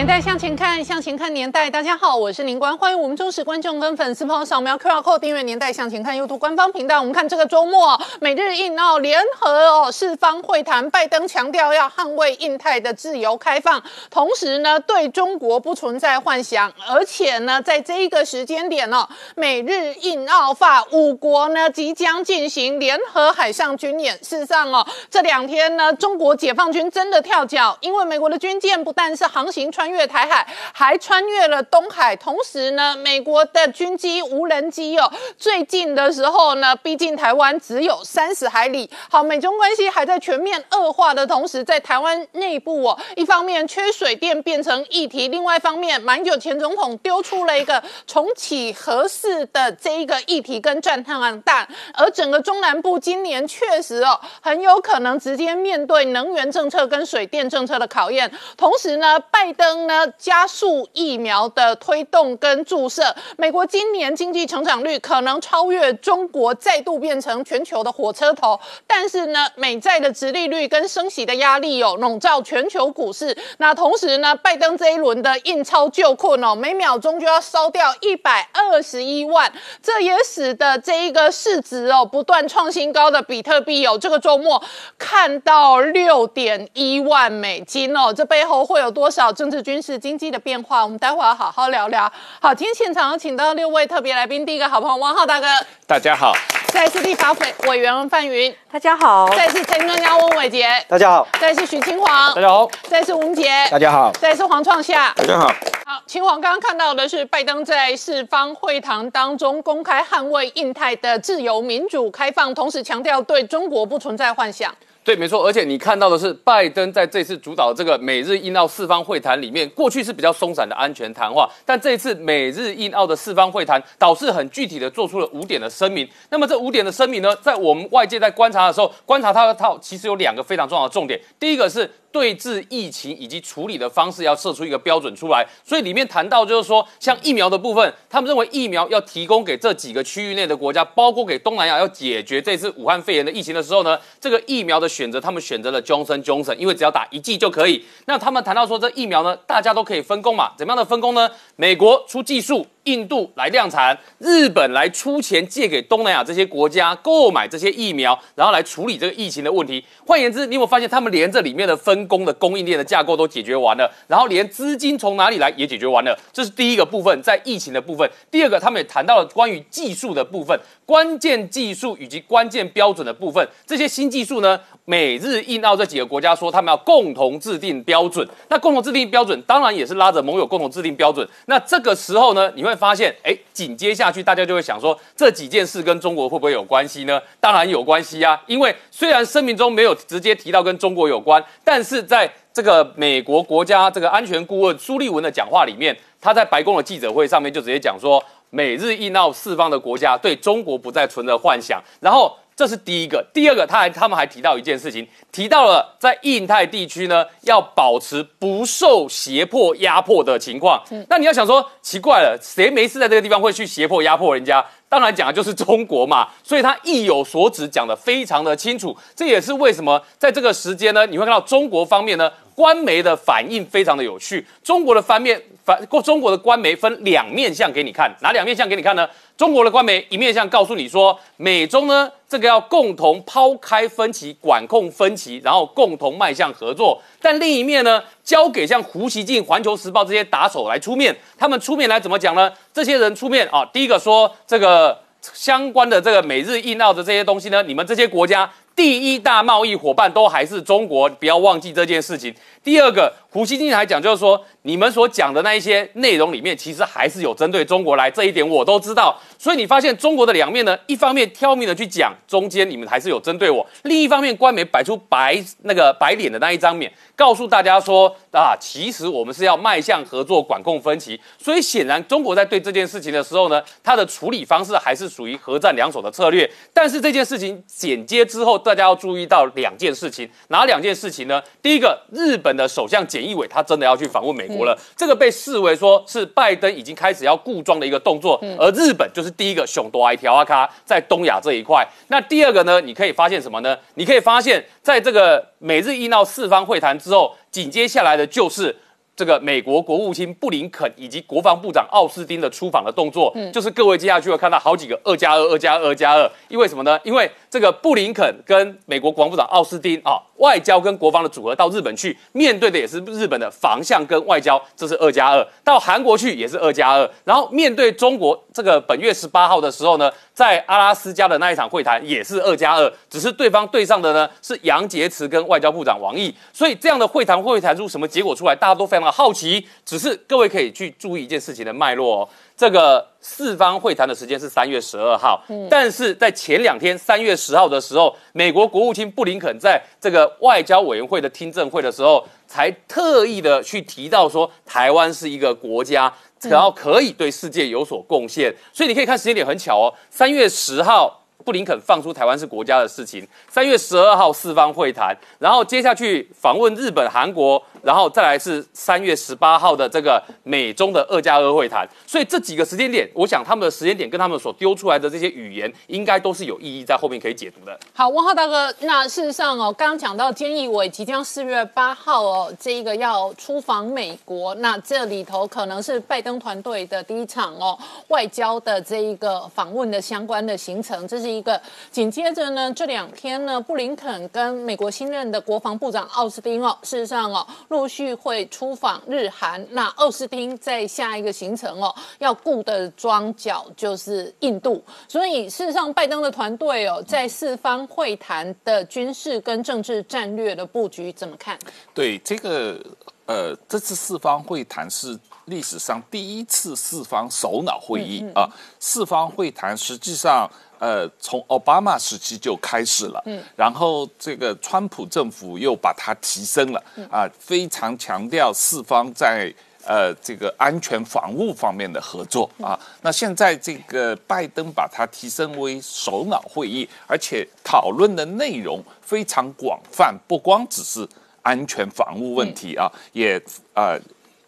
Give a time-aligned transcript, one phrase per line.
[0.00, 1.68] 年代向前看，向前看年代。
[1.68, 7.00] 大家好，我是林官，欢迎我们忠实观众跟粉丝朋友扫描 QR Code 订阅《年代向前看》YouTube 官方频道。
[7.00, 19.06] 我们看这个周末，美日印澳联合哦四方会谈，拜登强调要捍卫印太的自由开放，同时呢对中国不存在幻想，而且呢在这一个时间点哦，
[19.36, 24.16] 美日印澳法五国呢即将进行联合海上军演。
[24.24, 29.89] 事实上哦，这两天呢，中国解放军真的跳脚，因为美国的军舰不但是航行穿。
[29.90, 32.14] 越台海，还穿越了东海。
[32.16, 38.90] 同时呢，美国的军机、无人机哦，最近的时候呢，逼近台湾只有三十海里。
[39.10, 58.30] 好，美中关系还在全面恶化的同时，在台湾内部哦，一方面缺水电变成议题，另外一方面，马英九前总统丢出了一个重启核试的这一个议题跟战探弹，而整个中南部今年确实哦，很有可能直接面对能源政策跟水电政策的考验。
[58.56, 59.79] 同时呢，拜登。
[59.86, 68.58] 呢，加速疫苗的推动跟注射，美国今年经济成长率可能超越中国，再度变成全球的火车头。
[68.86, 73.36] 但是呢，美债的殖利率跟升息的压力有笼罩全球股市。
[73.58, 84.60] 那同时呢，拜登这一轮的印钞救困哦，每秒钟就要烧掉一百二十一万，这也使得这一个市值哦不断创新高的比特币哦，这个周末
[84.98, 89.60] 看到六点一万美金哦，这背后会有多少政治？
[89.70, 92.12] 军事经济的变化，我们待会儿好好聊聊。
[92.40, 95.46] 好，今天现场请到六位特别来宾，第一个好朋友王浩大哥，
[95.86, 96.32] 大家好；
[96.72, 105.46] 再次立法委委员范云，大家好；再次陈专家翁伟杰，大家好；再次徐清煌，大家好；再次吴杰，大家好；再次黄创夏，大家好。
[105.86, 114.74] 好，清煌刚刚看到的是拜登在四方会谈当中公开捍卫印太的自由、民主、开放，同时强调对中国不存在幻想。
[115.10, 126.08] 对，没错，而且你看到的是，拜登在这次主导这个美日印澳四方会谈里面，过去是比较松散的安全谈话，但这一次美日印澳的四方会谈，导致很具体的做出了五点的声明。
[126.28, 131.90] 那么这五点的声明呢，在我们外界在观察的时候，观察它它其实有两个非常重要的重点，第一个是。
[132.12, 147.84] 对峙疫情以及处理的方式要设出一个标准出来，所以里面谈到就是说，像疫苗的部分，他们认为疫苗要提供给这几个区域内的国家，包括给东南亚，要解决这次武汉肺炎的疫情的时候呢，这个疫苗的选择，他们选择了 Johnson Johnson，因为只要打一剂就可以。
[148.06, 150.52] 那他们谈到说，这疫苗呢，大家都可以分工嘛？
[150.58, 151.30] 怎么样的分工呢？
[151.56, 152.66] 美国出技术。
[152.90, 159.84] 印度来量产，日本来出钱借给东南亚这些国家购买这些疫苗，然后来处理这个疫情的问题。
[160.04, 166.18] 换言之，你有没有发现他们连这里面的分工的供应链的架构都解决完了，然后连资金从哪里来也解决完了？
[166.32, 168.10] 这是第一个部分，在疫情的部分。
[168.30, 170.58] 第二个，他们也谈到了关于技术的部分，
[170.90, 173.48] 关键技术以及关键标准的部分。
[173.64, 178.28] 这些新技术呢，美日印澳这几个国家说他们要共同制定标准。
[178.48, 181.24] 那共同制定标准，当然也是拉着盟友共同制定标准。
[181.46, 182.74] 那这个时候呢，你会。
[182.80, 187.20] 发现，哎，紧接下去大家就会想说，这几件事跟中国会不会有关系呢？
[187.38, 202.36] 当然有关系啊，因为虽然声明中没有直接提到跟中国有关，但是在这个美国国家这个安全顾问苏利文的讲话里面，他在白宫的记者会上面就直接讲说，美日印澳四方的国家对中国不再存着幻想，然后。
[202.56, 210.82] 这是第一个，第二个，他还他们还提到一件事情，提到了在印太地区呢，要保持不受胁迫压迫的情况。
[211.08, 214.62] 那你要想说，奇怪了，谁没事在这个地方会去胁迫压迫人家？
[214.90, 218.94] 当然讲的就是中国嘛，所以他意有所指，讲的非常的清楚。
[219.14, 224.44] 这也是为什么在这个时间呢，你会看到中国方面呢，官媒的反应非常的有趣。
[224.64, 229.08] 中国的方面反过，中国的官媒分两面相给你看，哪两面相给你看呢？
[229.36, 237.00] 中国的官媒一面向告诉你说，美中呢这个要共同抛开分歧、管控分歧，然后共同迈向合作。
[237.22, 242.52] 但另一面呢，交给像胡锡进、环球时报这些打手来出面，他们出面来怎么讲呢？
[242.72, 248.48] 这些人出面啊，第一个说这个相关的这个美日印澳的这些东西呢，你们这些国家。
[248.76, 252.32] 第一大贸易伙伴都还是中国，不要忘记这件事情。
[252.62, 259.16] 第二个，胡锡进还讲，就是说你们所讲的那一些内容里面，其实还是有针对中国来，这一点我都知道。
[259.38, 271.18] 所以你发现中国的两面呢，一方面挑明的去讲，中间你们还是有针对我；另一方面，官媒摆出白那个白脸的那一张面，告诉大家说啊，其实我们是要迈向合作、管控分歧。
[271.38, 276.50] 所以显然，中国在对这件事情的时候呢，它的处理方式还是属于核战两手的策略。
[276.74, 281.40] 但是这件事情剪接之后，大家要注意到两件事情，哪两件事情呢？
[281.62, 284.76] 第一个，日本的首相菅检疫委他真的要去访问美国了。
[284.96, 291.86] 这个被视为说是拜登已经开始要固装的一个动作，而日本就是第一个熊多埃条阿卡在东亚这一块。
[292.08, 292.80] 那第二个呢？
[292.80, 293.76] 你可以发现什么呢？
[293.94, 298.74] 你可以发现在这个美日印澳四方会谈之后，紧接下来的就是。
[299.16, 306.30] 这个美国国务卿布林肯以及国防部长奥斯汀的出访的动作，就是各位接下去会看到好几个二加二、二加二、加二。
[306.48, 306.98] 因为什么呢？
[307.04, 315.44] 因为这个布林肯跟美国国防部长奥斯汀啊，外交跟国防的组合到日本去，面对的也是日本的防相跟外交，这是二加二。
[315.64, 317.10] 到韩国去也是二加二。
[317.24, 326.32] 然后面对中国，这个本月十八号的时候呢，在阿拉斯加的那一场会谈也是二加二，只是对方对上的呢是杨洁篪跟外交部长王毅。
[326.52, 329.10] 所以这样的会谈会谈出什么结果出来，大家都非常的。
[329.10, 332.28] 好奇，只是各位可以去注意一件事情的脉络哦。
[332.60, 346.12] 这个四方会谈的时间是三月十二号，但是在前两天三月十号的时候，美国国务卿布林肯在这个外交委员会的听证会的时候，才特意的去提到说，台湾是一个国家，
[346.42, 348.54] 然后可以对世界有所贡献。
[348.74, 351.19] 所以你可以看时间点很巧哦，三月十号。
[351.44, 361.88] 布林肯放出台湾是国家的事情，三月十二号四方会谈，然后接下去访问日本、韩国，然后再来是三月十八号的这个美中的二加二会谈。
[362.06, 367.78] 所以这几个时间点，我想他们的时间点跟他们所丢出来的这些语言，应该都是有意义在后面可以解读的。
[367.94, 377.78] 好，文浩大哥，那事实上哦，刚刚讲到菅义伟即将四月八号哦，这一个要出访美国，那这里头可能是拜登团队的第一场哦
[378.08, 381.29] 外交的这一个访问的相关的行程，这是。
[381.30, 381.60] 一个
[381.90, 389.64] 紧接着呢，这两天呢，布林肯跟美国新任的国防部长奥斯汀哦，事实上哦，陆续会出访日韩。
[389.70, 394.82] 那奥斯汀在下一个行程哦，要顾的庄脚就是印度。
[395.08, 401.58] 所以事实上，拜登的团队哦，在四方会谈的军事跟政治战略的布局怎么看？
[401.94, 402.78] 对这个
[403.26, 408.48] 呃，这次四方会谈是历史上第一次四方首脑会议啊。
[408.78, 410.50] 四方会谈实际上。
[410.80, 419.54] 呃，从奥巴马时期就开始了，嗯，然后这个川普政府又把它提升了，啊，非常强调四方在
[419.84, 422.80] 呃这个安全防务方面的合作啊。
[423.02, 431.06] 那现在这个拜登把它提升为首脑会议，而且讨论的内容非常广泛，不光只是
[431.42, 433.38] 安全防务问题啊，也
[433.74, 434.00] 呃。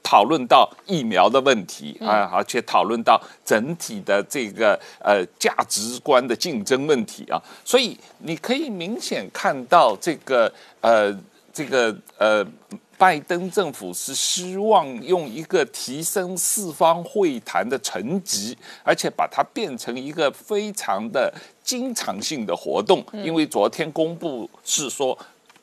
[0.02, 11.16] 讨论到疫苗的问题啊，而且讨论到整体的这个呃价值观的竞争问题啊，所以你可以明显看到这个呃
[11.52, 12.44] 这个呃
[12.98, 21.32] 拜登政府是希望用一个提升四方会谈的层级，而且把它变成一个非常的
[21.62, 25.16] 经常性的活动，因为昨天公布是说。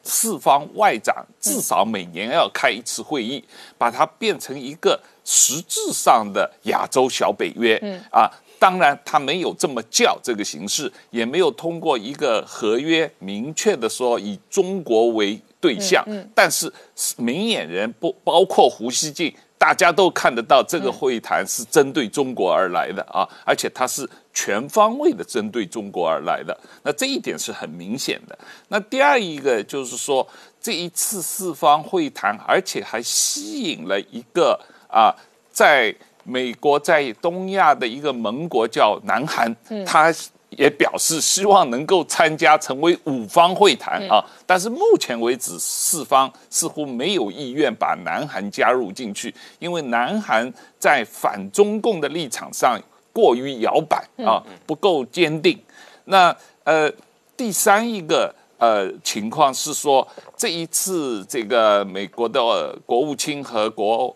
[0.03, 3.43] 四方外长至少每年要开一次会议，
[3.77, 7.77] 把它变成一个实质上的亚洲小北约。
[7.81, 16.03] 嗯啊，当然他没有这么叫这个形式，也没有通过一个合约明确的说以中国为对象。
[16.07, 16.71] 嗯，但是
[17.17, 19.33] 明眼人不包括胡锡进。
[19.59, 26.57] 大家都看得到，这个会谈是针对中国而来的啊，而且它是全方位的针对中国而来的。
[26.81, 28.39] 那这一点是很明显的。
[28.69, 30.25] 那第二一个就是说，
[30.61, 35.13] 这一次四方会谈，而且还吸引了一个啊，
[35.51, 39.53] 在美国在东亚的一个盟国叫南韩，
[39.85, 40.11] 他。
[40.59, 52.77] 也表示希望能够参加成为五方会谈啊，但是目前为止四方似乎没有意愿把南韩加入进去，因为南韩在反中共的立场上
[53.13, 55.57] 过于摇摆啊，不够坚定。
[56.03, 56.35] 那
[56.65, 56.91] 呃，
[57.37, 64.13] 第三一个呃情况是说，这一次这个美国的国务卿和国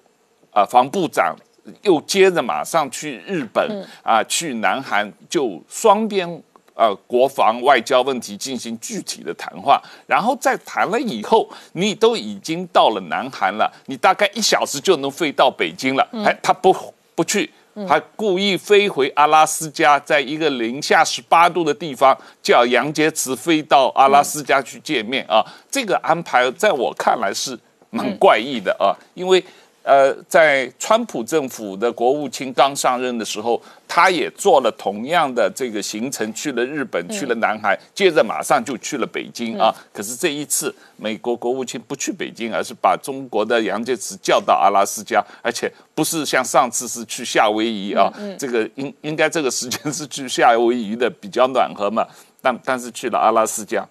[0.51, 1.33] 啊防部长。
[1.83, 6.27] 又接着马上去日本啊，去南韩，就双边
[6.73, 16.05] 呃国防外交问题进行具体的谈话，然后再谈了以后，你都已经到了南韩了，你大概一小时就能飞到北京了。
[16.25, 16.75] 哎，他不
[17.15, 17.49] 不去，
[17.87, 25.41] 还故意飞回阿拉斯加，在一个零下十八度的地方，叫杨洁篪飞到阿拉斯加去见面啊。
[25.71, 27.57] 这个安排在我看来是
[27.89, 29.41] 蛮怪异的啊，因为。
[29.83, 39.75] 呃，在川普政府的国务卿刚上任的时候，他也做了同样的这个行程，去了日本，去了南海，接着马上就去了北京啊。
[39.91, 48.09] 可是这一次，美国国务卿不去北京，而是把中国的杨洁篪叫到阿拉斯加，而且不是像上次是去夏威夷啊。
[48.39, 52.07] 这个应应该这个时间是去夏威夷的比较暖和嘛，
[52.41, 53.85] 但但是去了阿拉斯加。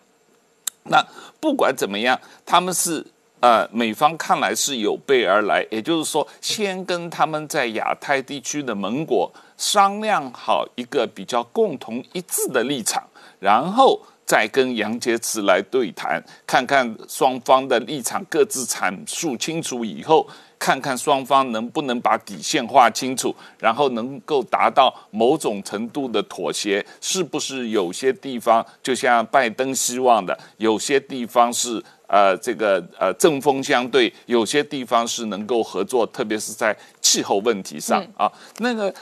[0.84, 1.06] 那
[1.38, 3.04] 不管怎么样，他们是。
[3.42, 13.02] 呃，美方看来是有备而来，也就是说，先跟他们在亚太地区的盟国商量好一个比较共同一致的立场，
[13.40, 20.25] 然后再跟杨洁篪来对谈，看看双方的立场各自阐述清楚以后。
[20.62, 31.82] 看看双方能不能把底线划清楚，然后能够达到某种程度的妥协，是不是有些地方就像拜登希望的，有些地方是
[32.12, 38.31] 呃这个呃针锋相对，有些地方是能够合作，特别是在气候问题上啊。
[38.59, 38.95] 那个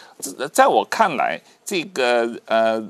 [0.53, 2.81] 在我看来，这个呃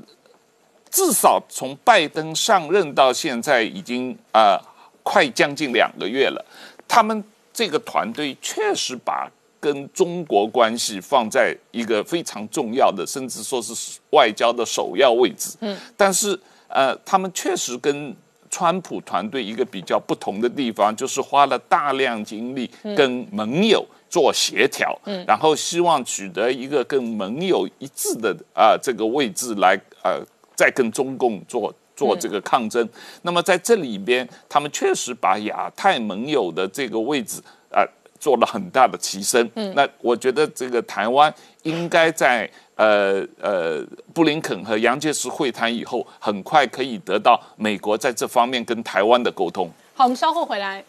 [0.91, 4.61] 至少从拜登上任到现在已经啊
[5.01, 6.45] 快将近两个月了，
[6.87, 7.23] 他们。
[7.53, 15.57] 这个团队确实把跟中国关系放在一个非常重要的，甚至说是外交的首要位置。
[15.59, 18.15] 嗯，但是呃，他们确实跟
[18.51, 30.21] 川普团队一个比较不同的地方，就是花了大量精力跟盟友做协调，嗯，然后希望取得一个跟盟友一致的啊这个位置来呃，
[30.55, 31.73] 再跟中共做。
[31.93, 32.87] 做这个抗争，
[33.21, 37.39] 那么在这里边，他们确实把亚太盟友的这个位置
[37.69, 37.85] 啊
[38.19, 39.47] 做了很大的提升。
[39.53, 41.31] 嗯，那我觉得这个台湾
[41.61, 42.49] 应该在
[42.81, 49.69] 呃呃布林肯和杨洁篪会谈以后，很快可以得到美国在这方面跟台湾的沟通。
[49.93, 50.83] 好，我们稍后回来。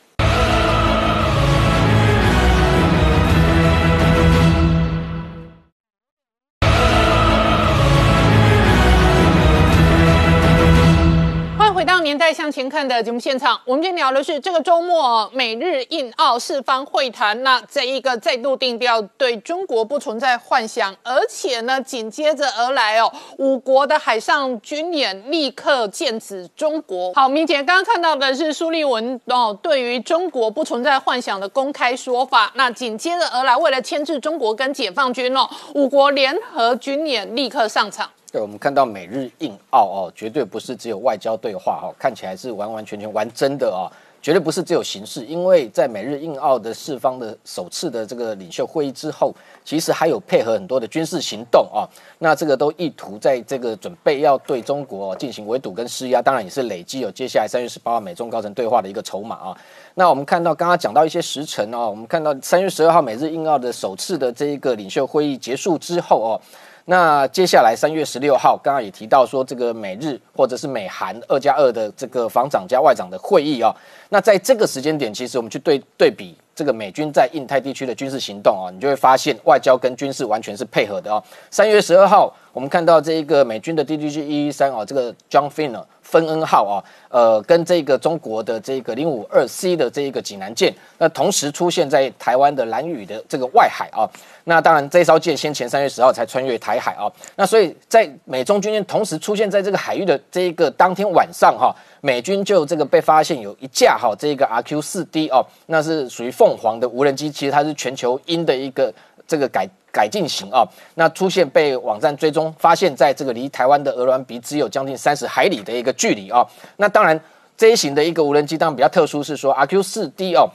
[11.82, 17.42] 回到年代向前看的节目现场，我们今天聊的是这个周末美日印澳四方会谈。
[17.42, 27.12] 那这一个再度定调，对中国不存在幻想，而且呢，紧接着而来哦，五国的海上军演立刻剑指中国。
[27.14, 32.52] 好，明姐刚刚看到的是苏立文哦，对于中国不存在幻想的公开说法。
[32.54, 38.08] 那紧接着而来，为了牵制中国跟解放军哦，五国联合军演立刻上场。
[38.32, 49.34] 对，我们看到美日印澳哦，绝对不是只有外交对话哈，看起来是完完全全玩真的啊，绝对不是只有形式，因为在美日印澳的四方的首次的这个领袖会议之后，
[49.66, 51.84] 其实还有配合很多的军事行动啊，
[52.20, 59.58] 那这个都意图在这个准备要对中国进行围堵跟施压，当然也是累积有接下来三月十八号美中高层对话的一个筹码啊。
[59.94, 66.40] 那我们看到刚刚讲到一些时辰哦，我们看到三月十二号美日印澳的首次的这一个领袖会议结束之后哦。
[66.86, 73.74] 那接下来三月十六号，刚刚也提到说，这个美日或者是美韩二加二的这个防长加外长的会议啊。
[74.08, 81.22] 那在这个时间点，其实我们去对对比这个美军在印太地区的军事行动啊，你就会发现外交跟军事完全是配合的啊。
[81.50, 94.04] 三月十二号，我们看到这一个美军的 DDG 一一三啊，这个 John Finn 芬恩号啊，呃，跟这个中国的这个零五二 C 的这一个济南舰，那同时出现在台湾的蓝屿的这个外海啊。
[94.44, 97.10] 那当然，这艘舰先前三月十号才穿越台海啊。
[97.36, 108.92] 那所以在美中军舰同时出现在这个海域的这一个当天晚上哈，美军就这个被发现有一架哈这个 RQ 四 D 哦，那是属于凤凰的无人机，其实它是全球鹰的一个
[109.28, 110.66] 这个改改进型啊。
[110.96, 116.44] 那出现被网站追踪，发现在这个离台湾的鹅銮鼻只有将近三十海里的一个距离啊。
[116.78, 117.18] 那当然
[117.56, 120.50] 这一型的一个无人机当然比较特殊，是说 RQ 四 D 哦。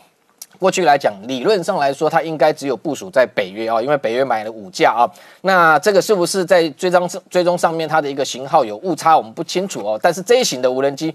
[0.60, 5.10] 过去来讲，理论上来说，它应该只有部署在北约啊，因为北约买了五架啊。
[5.42, 10.00] 那这个是不是在追踪追踪上面它的一个型号有误差，我们不清楚哦。
[10.02, 11.14] 但是这一型的无人机。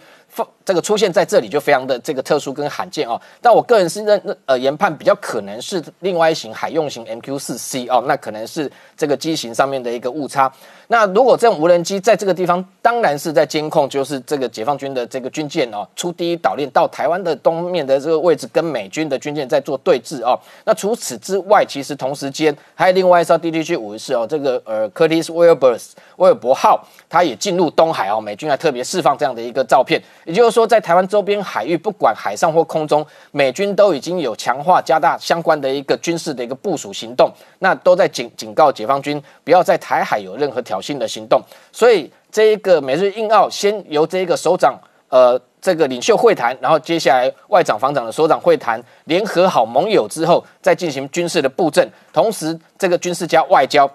[0.65, 10.51] 这个出现在这里就非常的这个特殊跟罕见哦，但我个人是认呃研判比较可能是另外一型海用型 MQ 四 C 哦，那可能是这个机型上面的一个误差。
[10.87, 20.39] 那如果这种无人机在这个地方，当然是在监控，就是这个解放军的这个军舰哦，出第一岛链到台湾的东面的这个位置，跟美军的军舰在做对峙哦。
[20.65, 25.79] 那除此之外，其实同时间还有另外一艘 DDG 五十四哦，这个呃 Curtis w i l b u r
[26.17, 30.01] 威尔伯号，它也进入东海哦，美军还特别释放这样的一个照片。
[30.25, 41.41] 也就是说，在台湾周边海域，不管海上或空中，美军都已经有强化、加大相关的一个军事的一个部署行动，那都在警警告解放军不要在台海有任何挑衅的行动。
[41.73, 53.91] 所以，这一个美日印澳先由这一个首长，呃，这个领袖会谈，然后接下来外长、防长的首长会谈，联合好盟友之后，再进行军事的布阵，同时这个军事加外交。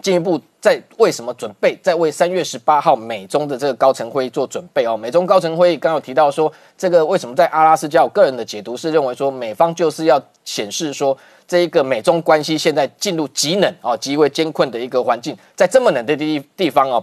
[0.00, 4.96] 进一步在为什么准备，在为三月十八号美中的这个高层会议做准备哦。
[4.96, 8.02] 美中高层会议刚有提到说，这个为什么在阿拉斯加？
[8.02, 11.16] 我个人的解读是认为说，美方就是要显示说，
[11.48, 17.02] 这一个美中关系现在进入极冷哦、极为艰困的一个环境，在这么冷的地地方哦，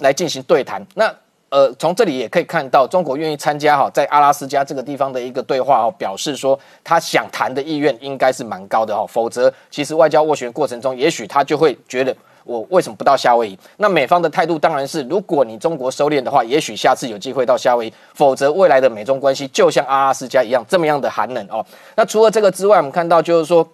[0.00, 0.84] 来进行对谈。
[0.94, 1.10] 那
[1.50, 9.06] 呃，从这里也可以看到，中国愿意参加哈，在阿拉斯加这个地方的一个对话哦，表示说他想谈的意愿应该是蛮高的哈。
[9.06, 12.14] 否则，其实外交斡旋过程中，也许他就会觉得
[12.48, 13.58] 我为什么不到夏威夷？
[13.76, 21.64] 那美方的态度当然是，如果你中国收敛的话，也许下次有机会到夏威夷；否则，未来的美中关系就像阿拉斯加一样这么样的寒冷哦。
[21.94, 23.68] 那除了这个之外，我们看到就是说。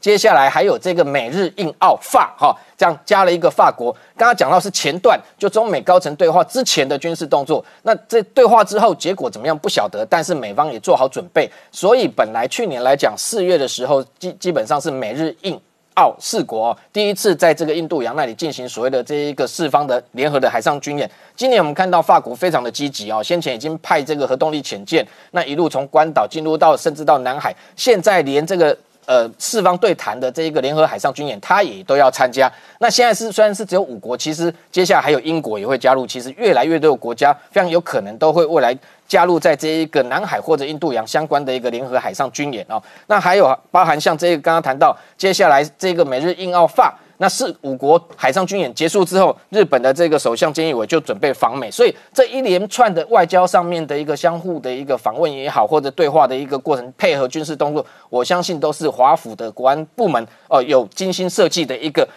[0.00, 3.92] 接下来还有这个美日印澳法哈，这样加了一个法国。
[4.16, 7.62] 刚刚讲到是前段，就中美高层对话之前的军事动作。
[7.82, 11.50] 那这对话之后结果怎么样不晓得，但是美方也做好准备。
[11.70, 15.60] 所以本来去年来讲四月的时候，基基本上是美日印
[16.00, 21.08] 澳四国第一次在这个印度洋那里进行所谓的这一个四方的联合的海上军演。
[21.36, 28.74] 今年我们看到法国非常的积极哦，先前已经派这个核动力潜舰，那一路从关岛进入到甚至到南海，现在连这个。
[29.06, 32.50] 呃，四方对谈的这一个联合海上军演，他也都要参加。
[32.78, 36.06] 那现在是虽然是只有五国，其实接下来还有英国也会加入。
[36.06, 38.76] 其实越来越多的国家非常有可能都会未来
[39.08, 42.80] 加入在这一个南海或者印度洋相关的一个联合海上军演哦。
[43.06, 46.96] 那还有包含像这个刚刚谈到，接下来这个美日印澳法。
[47.22, 62.08] 那四五国海上军演结束之后，日本的这个首相菅义伟就准备访美，所以这一连串的外交上面的一个相互的一个访问也好，或者对话的一个过程，配合军事动作，我相信都是华府的国安部门哦有精心设计的一个。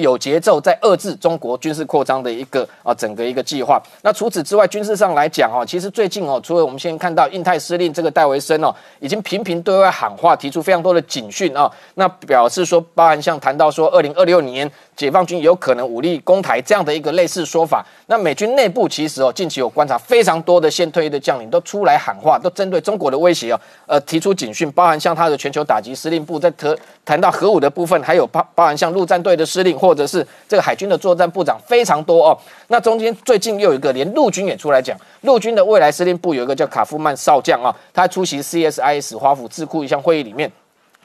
[0.00, 3.80] 有节奏在遏制中国军事扩张的一个啊整个一个计划。
[4.02, 17.86] 那除此之外，军事上来讲哦，其实最近哦，除了我们先看到印太司令这个戴维森哦，已经频频对外喊话，提出非常多的警讯啊，那表示说，包含像谈到说，二零二六年解放军有可能武力攻台这样的一个类似说法。
[18.08, 32.36] 那美军内部其实哦，近期有观察，非常多的现退役的将领都出来喊话，都针对中国的威胁哦，呃，提出警讯，包含像他的全球打击司令部在特谈到核武的部分，还有包包含像陆战队的司令或者是这个海军的作战部长非常多哦。
[32.66, 40.50] 那中间最近又有一个连陆军也出来讲，陆军的未来司令部有一个叫卡夫曼少将啊，他出席 CSIS 华府智库一项会议里面。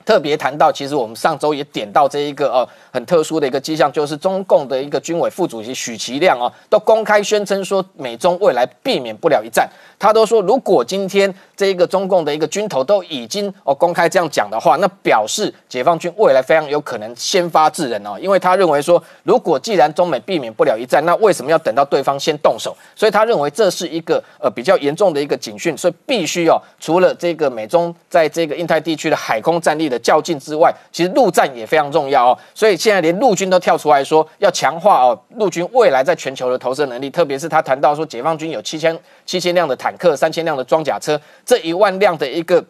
[0.06, 9.70] 特别谈到，其实我们上周也点到这一个呃很特殊的一个迹象，就是中共的一个军委副主席许其亮啊，都公开宣称说美中未来避免不了一战。
[9.98, 22.76] 他都说，如果今天这一个中共的一个军头都已经哦公开这样讲的话，那表示解放军未来非常有可能先发制人哦，因为他认为说，如果既然中美避免不了一战，那为什么要等到对方先动手？
[22.96, 32.38] 所以他认为这是一个呃比较严重的一个警讯，所以必须哦，除了这个美中在这个印太地区的海空战力的较劲之外，其实陆战也非常重要哦。
[32.54, 42.64] 所以现在连陆军都跳出来说要强化哦陆军未来在全球的投射能力，特别是他谈到说解放军有七千七千辆的坦克、三千辆的装甲车，这一万辆的一个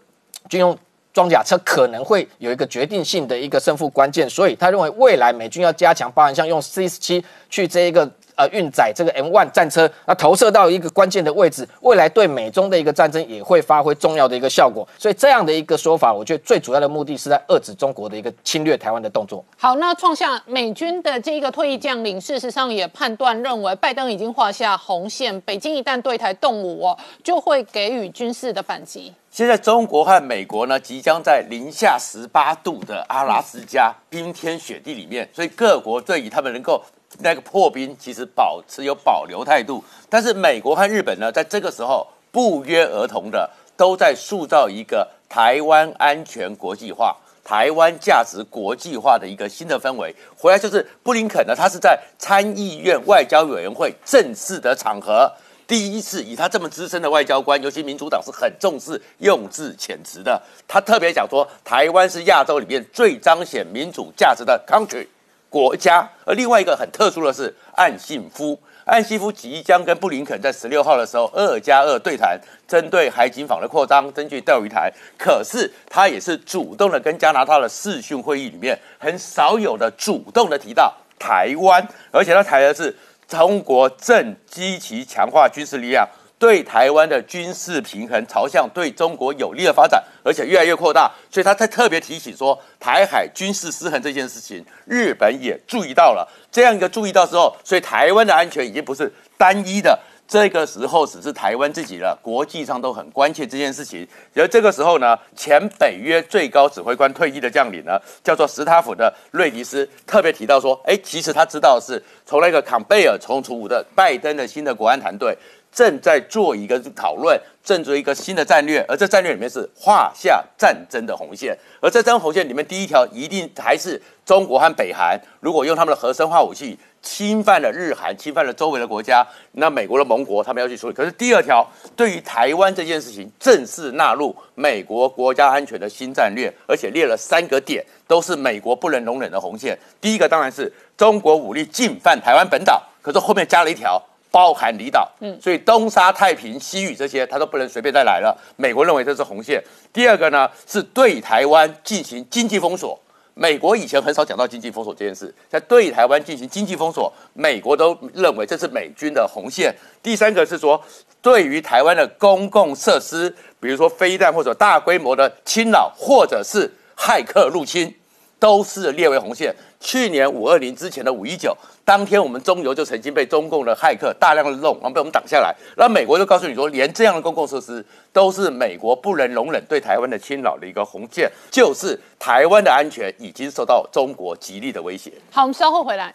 [0.50, 0.78] 军用
[1.14, 8.12] 装甲车可能会有一个决定性的一个胜负关键，所以他认为未来美军要加强，包含像用 C 十七去这一个。
[8.36, 14.88] 呃，运载这个 M1 战车，那投射到一个关键的位置，未来对美中的一个战争也会发挥重要的一个效果。
[14.98, 19.44] 所以这样的一个说法，我觉得最主要的目的是在遏制中国的一个侵略台湾的动作。
[19.58, 29.14] 好，那创下美军的这一个退役将领，事实上也判断认为，拜登已经画下红线，北京一旦对台动武哦，就会给予军事的反击。
[29.30, 36.84] 现在中国和美国呢，即将在零下十八度的阿拉斯加冰天雪地里面，所以各国对于他们能够。
[37.20, 50.16] 那个破冰其实保持有保留态度，但是美国和日本呢，在这个时候不约而同的都在塑造一个台湾安全国际化、台湾价值国际化的一个新的氛围。
[50.38, 55.32] 回来就是布林肯呢，他是在参议院外交委员会正式的场合，
[55.68, 65.08] 第一次以他这么资深的外交官，尤其民主党是很重视用字遣词的，他特别讲说，台湾是亚洲里面最彰显民主价值的 country。
[65.54, 72.36] 国家，而另外一个很特殊的是，岸信夫，岸信夫即将跟布林肯在十六号的时候二加二对谈，
[72.68, 74.92] 针对海警法的扩张，针对钓鱼台。
[75.16, 86.10] 可是他也是主动的跟加拿大的视讯会议里面，很少有的主动的提到台湾，而且他谈的是中国正积极强化军事力量。
[86.44, 96.30] 对台湾的军事平衡朝向对中国有利的发展，而且越来越扩大，所以他才特别提醒说，台海军事失衡这件事情，日本也注意到了。
[96.52, 104.06] 这样一个注意到之后，所以台湾的安全已经不是单一的，这个时候只是台湾自己了，国际上都很关切这件事情。
[104.36, 115.38] 而这个时候呢，前北约最高指挥官退役的将领呢，叫做史塔夫的瑞迪斯，特别提到说，哎，其实他知道是从那个坎贝尔从出的拜登的新的国安团队。
[115.74, 130.94] 正在做一个讨论，正做一个新的战略，而这战略里面是画下战争的红线，而这张红线里面第一条一定还是中国和北韩，如果用他们的核生化武器侵犯了日韩，侵犯了周围的国家，那美国的盟国他们要去处理。
[130.94, 139.78] 可是第二条，对于台湾这件事情，正式纳入美国国家安全的新战略，而且列了三个点，都是美国不能容忍的红线。
[140.00, 144.02] 第一个当然是中国武力进犯台湾本岛，可是后面加了一条。
[144.34, 148.36] 包含离岛，嗯，所以东沙、太平、西屿这些，他都不能随便再来了。
[148.56, 149.64] 美国认为这是红线。
[149.94, 153.00] 第二个呢，是对台湾进行经济封锁。
[153.36, 159.72] 美国以前很少讲到经济封锁这件事，在对台湾进行经济封锁，美国都认为这是美军的红线。
[160.02, 160.84] 第三个是说，
[161.22, 167.96] 对于台湾的公共设施，比如说飞弹或者大规模的侵扰，或者是骇客入侵。
[168.40, 169.56] 都是列为红线。
[169.84, 175.54] 去年五二零之前的五一九当天，我们中油就曾经被中共的骇客大量的弄，然后被我们挡下来。
[175.76, 185.12] 那美国就告诉你说，连这样的公共设施都是美国不能容忍对台湾的侵扰的一个红线，就是台湾的安全已经受到中国极力的威胁。
[185.30, 186.14] 好，我们稍后回来。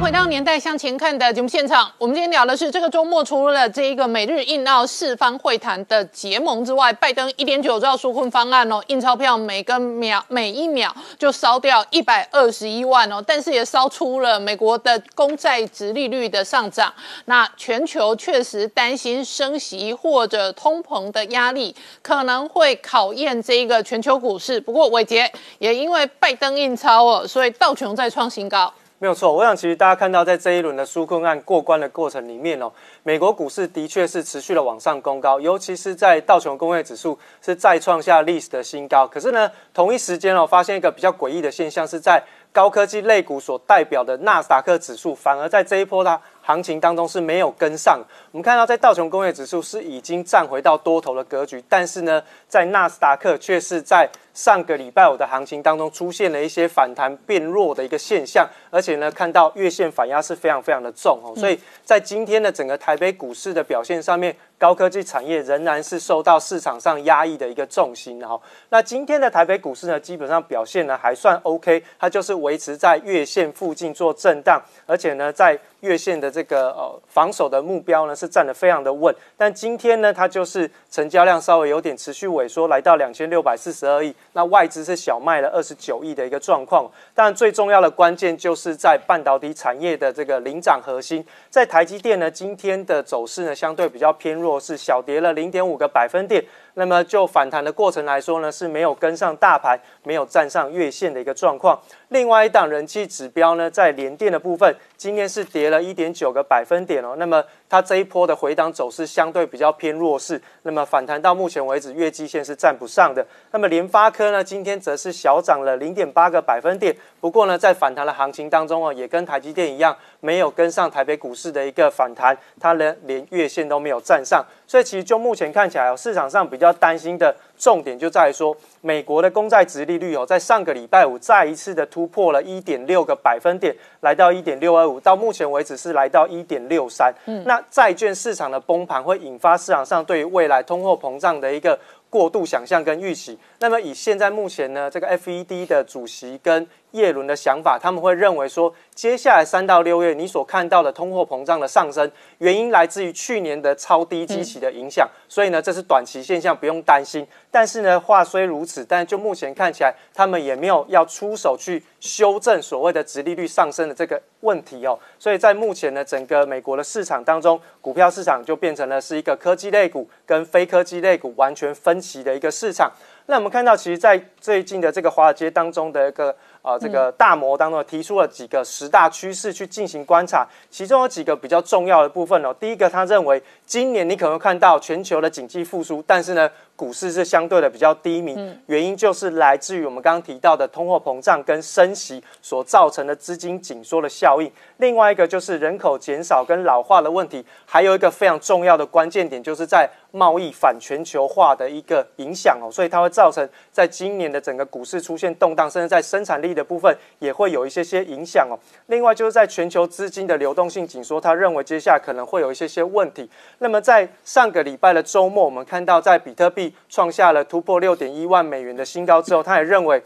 [0.00, 16.90] 回到年代向前看的节目现场，我们今天聊的是这个周末除了这一个美日印澳四方会谈的结盟之外，拜登一点九兆纾困方案哦，印钞票每根秒每一秒就烧掉一百二十一万哦，但是也烧出了美国的公债值利率的上涨，
[17.26, 24.58] 那全球确实担心升息或者通膨的压力可能会考验这一个全球股市。
[24.58, 28.72] 不过伟杰也因为拜登印钞哦，所以道琼再创新高。
[29.02, 32.70] 没有错，我想其实大家看到，在这一轮的纾困案过关的过程里面哦，
[33.02, 39.08] 美国股市的确是持续的往上攻高，尤其是在道琼工业指数是再创下历史的新高。
[39.08, 48.00] 可是呢，同一时间哦，发现一个比较诡异的现象，是在高科技类股所代表的纳斯达克指数，反而在这一波的行情当中是没有跟上。
[48.32, 54.08] 我们看到，在道琼工业指数是已经站回到多头的格局，但是呢，在纳斯达克却是在。
[54.32, 68.38] 上个礼拜五的行情当中出现了一些反弹变弱的一个现象，而且呢，看到月线反压是非常非常的重哦，所以在今天的整个台北股市的表现上面，高科技产业仍然是受到市场上压抑的一个重心哈。
[68.68, 84.14] 那今天的台北股市呢，基本上表现呢还算 OK，它就是维持在月线附近做震荡，而且呢，在月线的这个呃防守的目标呢是站得非常的稳，但今天呢，它就是成交量稍微有点持续萎缩，来到两千六百四十二亿。
[84.34, 96.44] 那外资是小卖了二十九亿的一个状况，但最重要的关键就是在半导体产业的这个领涨核心，在台积电呢，今天的走势呢相对比较偏弱，是小跌了零点五个百分点。
[96.74, 101.80] 那么就反弹的过程来说呢，是没有跟上大盘，没有站上月线的一个状况。
[102.08, 107.14] 另外一档人气指标呢，在联电的部分，今天是跌了一点九个百分点哦。
[107.18, 113.24] 那么它这一波的回档走势相对比较偏弱势，那么反弹到目前为止月季线是站不上的。
[113.52, 116.94] 那么联发科呢，今天则是小涨了零点八个百分点。
[117.20, 124.44] 不过呢，在反弹的行情当中啊，也跟台积电一样，没有跟上台北股市的一个反弹，它连连月线都没有站上。
[124.66, 137.14] 所以其实就目前看起来哦，市场上比较担心的重点就在于说，美国的公债值利率哦，在上个礼拜五再一次的突破了一点六个百分点，来到一点六二五，到目前为止是来到一点六三。
[137.26, 141.78] 嗯，那债券市场的崩盘会引发市场上对于未来通货膨胀的一个。
[142.10, 157.26] 过度想象跟预期，那么以现在目前呢，这个 FED 的主席跟叶伦的想法，他们会认为说，接下来三到六月你所看到的通货膨胀的上升，原因来自于去年的超低基期的影响，所以呢，这是短期现象，不用担心。
[157.50, 164.98] 但是呢，话虽如此，但就目前看起来，他们也没有要出手去修正所谓的殖利率上升的这个问题哦。
[165.18, 172.90] 所以在目前呢，整个美国的市场当中，股票市场就变成了是一个科技类股跟非科技类股完全分歧的一个市场。
[173.26, 176.36] 那我们看到，其实，在最近的这个华尔街当中的一个。
[176.62, 182.54] 啊，这个大摩当中提出了几个十大趋势去进行观察，其中有几个比较重要的部分哦。
[182.60, 194.52] 第一个，他认为今年你可能看到全球的经济复苏，但是呢，股市是相对的比较低迷，原因就是来自于我们刚刚提到的通货膨胀跟升息所造成的资金紧缩的效应。
[194.76, 206.49] 另外一个就是人口减少跟老化的问题，还有一个非常重要的关键点，就是在贸易反全球化的一个影响哦，所以它会造成在今年的整个股市出现动荡，甚至在生产力。
[206.50, 208.58] 力的部分也会有一些些影响哦。
[208.88, 213.30] 另外就是在全球资金的流动性紧缩，他认为接下来可能会有一些些问题。
[213.58, 220.02] 那么在上个礼拜的周末，我们看到在比特币创下了突破六点一万美元的新高之后，他也认为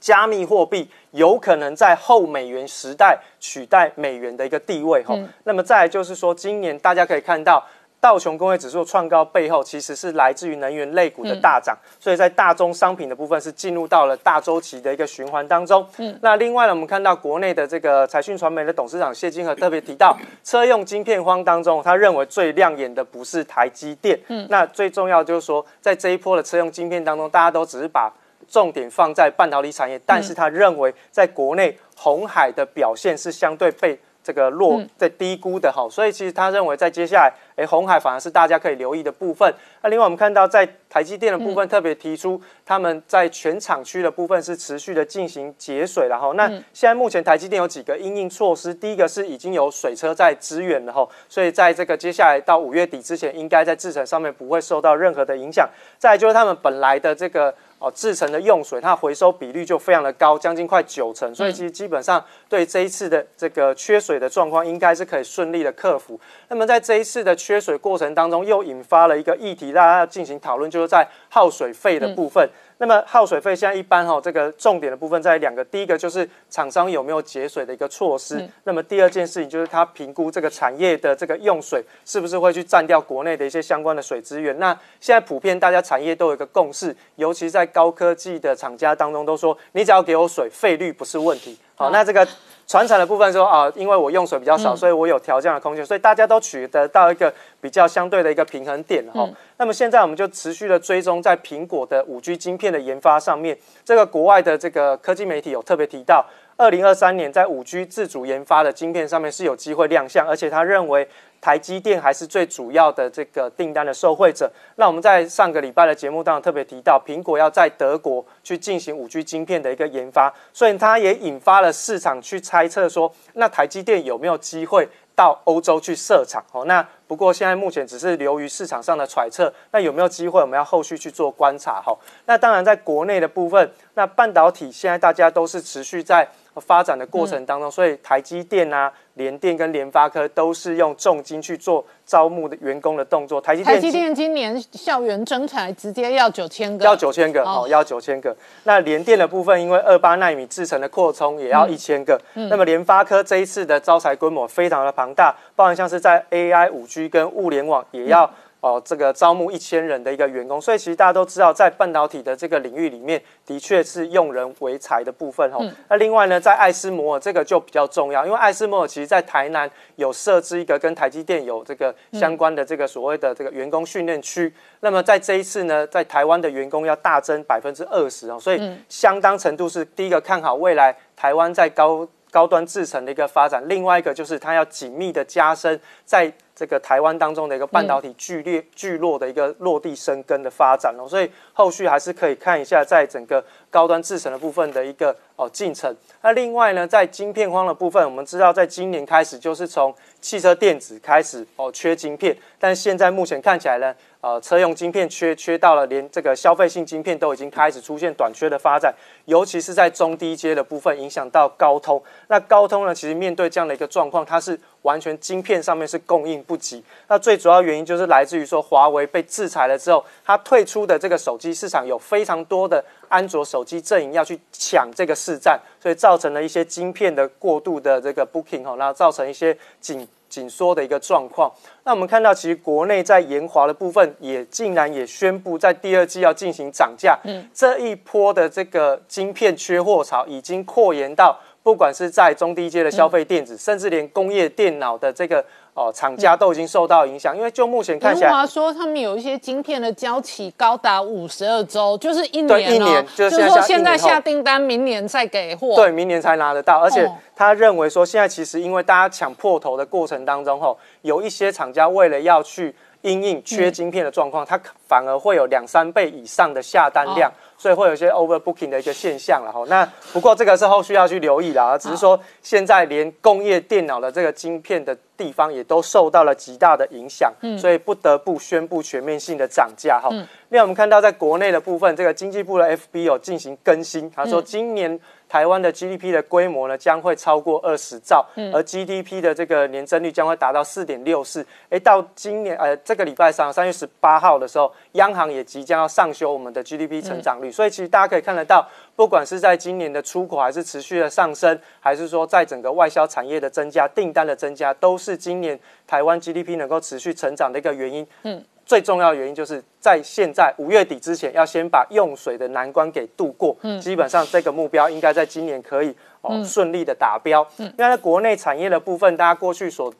[0.00, 5.14] 加密货币有可能在后美元时代取代美元的一个地位哈。
[5.44, 7.62] 那么再来就是说，今年大家可以看到。
[8.00, 15.86] 道琼工业指数创高背后，其实是来自于能源类股的大涨，所以在大宗商品的部分是进入到了大周期的一个循环当中。
[15.98, 28.10] 嗯，那另外呢，我们看到国内的这个财讯传媒的董事长谢金河特别提到，车用晶片荒当中，他认为最亮眼的不是台积电，嗯，那最重要就是说，在这一波的车用晶片当中，大家都只是把
[28.48, 34.00] 重点放在半导体产业，但是他认为在国内红海的表现是相对被。
[34.22, 39.52] 这个落在低估的哈，所以其实他认为在接下来，哎，红海反而是大家可以留意的部分。
[39.82, 55.68] 那另外我们看到在台积电的部分特别提出，他们在全厂区的部分是持续的进行节水，然后那现在目前台积电有几个应应措施，第一个是已经有水车在支援了哈，所以在这个接下来到五月底之前，应该在制程上面不会受到任何的影响。
[55.98, 57.54] 再就是他们本来的这个。
[57.80, 66.20] 哦，制成的用水，它回收比率就非常的高，将近快九成，所以其实基本上对这一次的这个缺水的状况，应该是可以顺利的克服。
[66.48, 72.46] 那么在这一次的缺水过程当中，又引发了一个议题，大家要进行讨论，就是在耗水费的部分。
[72.80, 84.58] 那么耗水费现在一般哈，这个重点的部分在两个，第一个就是厂商有没有节水的一个措施，那么第二件事情就是他评估这个产业的这个用水是不是会去占掉国内的一些相关的水资源。
[84.58, 91.58] 那现在普遍大家产业都有一个共识，尤其在高科技的厂家当中都说，你只要给我水，费率不是问题。
[91.74, 92.26] 好，那这个。
[92.70, 99.28] 传产的部分说啊，因为我用水比较少，所以我有调降的空间，所以大家都取得到一个比较相对的一个平衡点哈。
[99.56, 106.24] 那么现在我们就持续的追踪在苹果的五 G 晶片的研发上面，这个国外的这个科技媒体有特别提到，
[106.60, 111.08] 二零二三年在五 G 自主研发的晶片上面是有机会亮相，而且他认为。
[111.42, 114.52] 台积电还是最主要的这个订单的受惠者。
[114.76, 126.44] 那我们在上个礼拜的节目当中特别提到，苹果要在德国去进行五 G 晶片的一个研发，所以它也引发了市场去猜测说，那台积电有没有机会到欧洲去设厂？
[126.52, 130.42] 哦，那不过现在目前只是流于市场上的揣测，那有没有机会？
[130.42, 131.80] 我们要后续去做观察。
[131.80, 131.96] 哈，
[132.26, 136.28] 那当然在国内的部分，那半导体现在大家都是持续在。
[136.56, 143.40] 发展的过程当中，所以台积电啊、联电跟联发科都是用重金去做招募的员工的动作。
[143.40, 148.36] 台积电台积电今年校园征才直接要九千个，要九千个哦，要九千个。
[148.64, 152.20] 那联电的部分，因为二八纳米制成的扩充也要一千个。
[152.34, 158.30] 那么联发科这一次的招财规模非常的庞大，包含像是在 AI、五 G 跟物联网也要。
[158.60, 165.58] 哦，这个招募一千人的一个员工，所以其实大家都知道，在半导体的这个领域里面，的确是用人为才的部分哈。
[165.88, 174.52] 那另外呢，在爱斯摩尔这个就比较重要，因为爱斯摩尔其实在台南有设置一个跟台积电有这个相关的这个所谓的这个员工训练区。
[174.80, 186.30] 那么在这一次呢，在台湾的员工要大增百分之二十哦，所以相当程度是第一个看好未来台湾在高高端制程的一个发展，另外一个就是它要紧密的加深在。
[186.60, 195.96] 这个台湾当中的一个半导体剧烈聚落的一个落地生根的发展哦，所以后续还是可以看一下在整个高端制程的部分的一个哦进程。
[196.20, 203.94] 那另外呢，在晶片荒的部分，我们知道在今年开始就是从汽车电子开始哦缺晶片，但现在目前看起来呢。
[204.22, 208.94] 呃，车用晶片缺缺到了，连这个消费性晶片都已经开始出现短缺的发展，
[209.24, 212.02] 尤其是在中低阶的部分，影响到高通。
[212.28, 216.82] 那高通呢，其实面对这样的一个状况，它是完全晶片上面是供应不及。
[217.08, 230.06] 那最主要原因就是来自于说，华为被制裁了之后，它退出的这个手机市场有非常多的安卓手机阵营要去抢这个市占，所以造成了一些晶片的过度的这个 booking 哈，那造成一些紧。
[230.30, 231.50] 紧缩的一个状况，
[231.82, 237.18] 那我们看到，其实国内在研华的部分也竟然也宣布在第二季要进行涨价。
[237.24, 245.44] 嗯，这一波的这个晶片缺货潮已经扩延到，不管是在中低阶的消费电子，甚至连工业电脑的这个。
[245.72, 256.80] 哦，厂家都已经受到影响，因为就目前看起来，华说他们有一些晶片的交期高达五十二周，就是一年一年，就是说现在下订单，明年再给货，对，明年才拿得到。
[256.80, 267.32] 而且他认为说，现在其实因为大家抢破头的过程当中，吼，有一些厂家为了要去因应缺晶片的状况，它反而会有两三倍以上的下单量。
[267.60, 269.62] 所以会有一些 overbooking 的一个现象了哈。
[269.68, 280.08] 那不过这个是后续要去留意的，只是说现在连工业电脑的这个晶片的地方也都受到了极大的影响，所以不得不宣布全面性的涨价哈。
[280.48, 284.98] 另外我们看到在国内的部分，这个经济部的 FB 有进行更新，他说今年
[285.30, 291.46] 台湾的 GDP 的规模呢将会超过二十兆，而 GDP 的这个年增率将会达到四点六四。
[291.68, 308.04] 哎，到今年呃这个礼拜三三月十八号的时候，央行也即将要上修我们的 GDP 成长率，所以其实大家可以看得到，不管是在今年的出口还是持续的上升，还是说在整个外销产业的增加、订单的增加，都是今年台湾 GDP 能够持续成长的一个原因。
[308.24, 308.44] 嗯。
[308.70, 313.56] 最重要的原因就是在现在五月底之前，要先把用水的难关给度过。
[313.62, 317.44] 嗯，基本上这个目标应该在今年可以哦顺利的达标。
[317.56, 319.92] 嗯，因为在国内产业的部分，大家过去所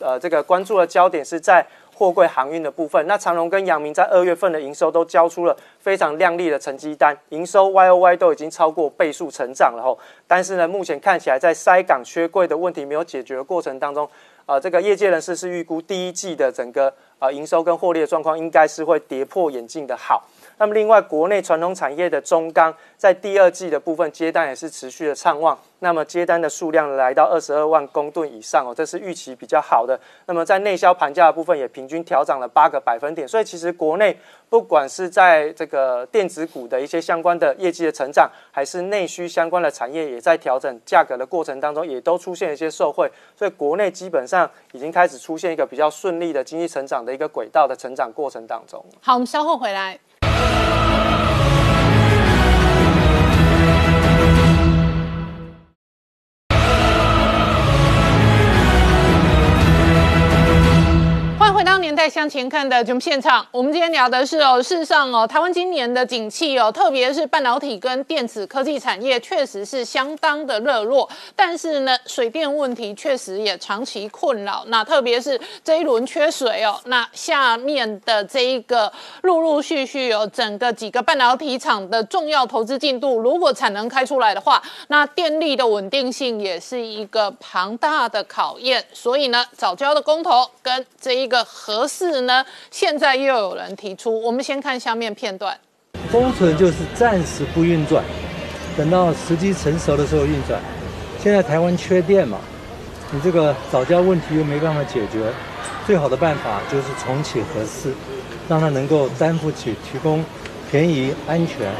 [0.00, 3.06] 呃这个关注的焦点是在货柜航运的部分。
[3.06, 9.96] 那长荣跟阳明在二月份的营收都交出了非常亮丽的成绩单，营收 Y O Y 都已经超过倍数成长了吼。
[10.26, 14.10] 但是呢，目前看起来在塞港缺柜的问题没有解决的过程当中，
[14.46, 16.92] 呃，这个业界人士是预估第一季的整个。
[17.20, 20.24] 啊，营收跟获利的状况应该是会跌破眼镜的好。
[20.60, 25.58] 那么，另外国内传统产业的中钢在第二季的部分接单也是持续的畅旺。
[25.78, 29.98] 那么接单的数量来到二十二万公吨以上哦，这是预期比较好的。
[30.26, 34.14] 那么在内销盘价的部分也平均调涨了八个百分点，所以其实国内
[34.50, 43.10] 不管是在这个电子股的一些相关的业绩的成长，还是内需相关的产业也在调整价格的过程当中，也都出现一些受惠。
[43.34, 48.84] 所以国内基本上已经开始出现一个比较顺利的经济成长的一个轨道的成长过程当中。
[49.00, 49.98] 好，我们稍后回来。
[50.32, 51.09] Oh!
[61.90, 71.10] 年代向前看的节目现场，我们今天聊的是哦，事实上哦，台湾今年的景气哦，特别是半导体跟电子科技产业，确实是相当的热络。
[71.34, 74.62] 但是呢，水电问题确实也长期困扰。
[74.68, 88.84] 那特别是这一轮缺水哦，那下面的这一个陆陆续续有整个几个半导体厂的重要投资进度，如果产能开出来的话，那电力的稳定性也是一个庞大的考验。
[88.92, 91.44] 所以呢，早教的公投跟这一个。
[91.80, 92.44] 合适呢？
[92.70, 95.58] 现在又有人提出，我们先看下面片段。
[96.12, 98.04] 封存就是暂时不运转，
[98.76, 100.60] 等到时机成熟的时候运转。
[101.22, 102.38] 现在台湾缺电嘛，
[103.10, 105.32] 你这个早教问题又没办法解决，
[105.86, 107.94] 最好的办法就是重启核四，
[108.46, 110.22] 让它能够担负起提供
[110.70, 111.72] 便宜、安全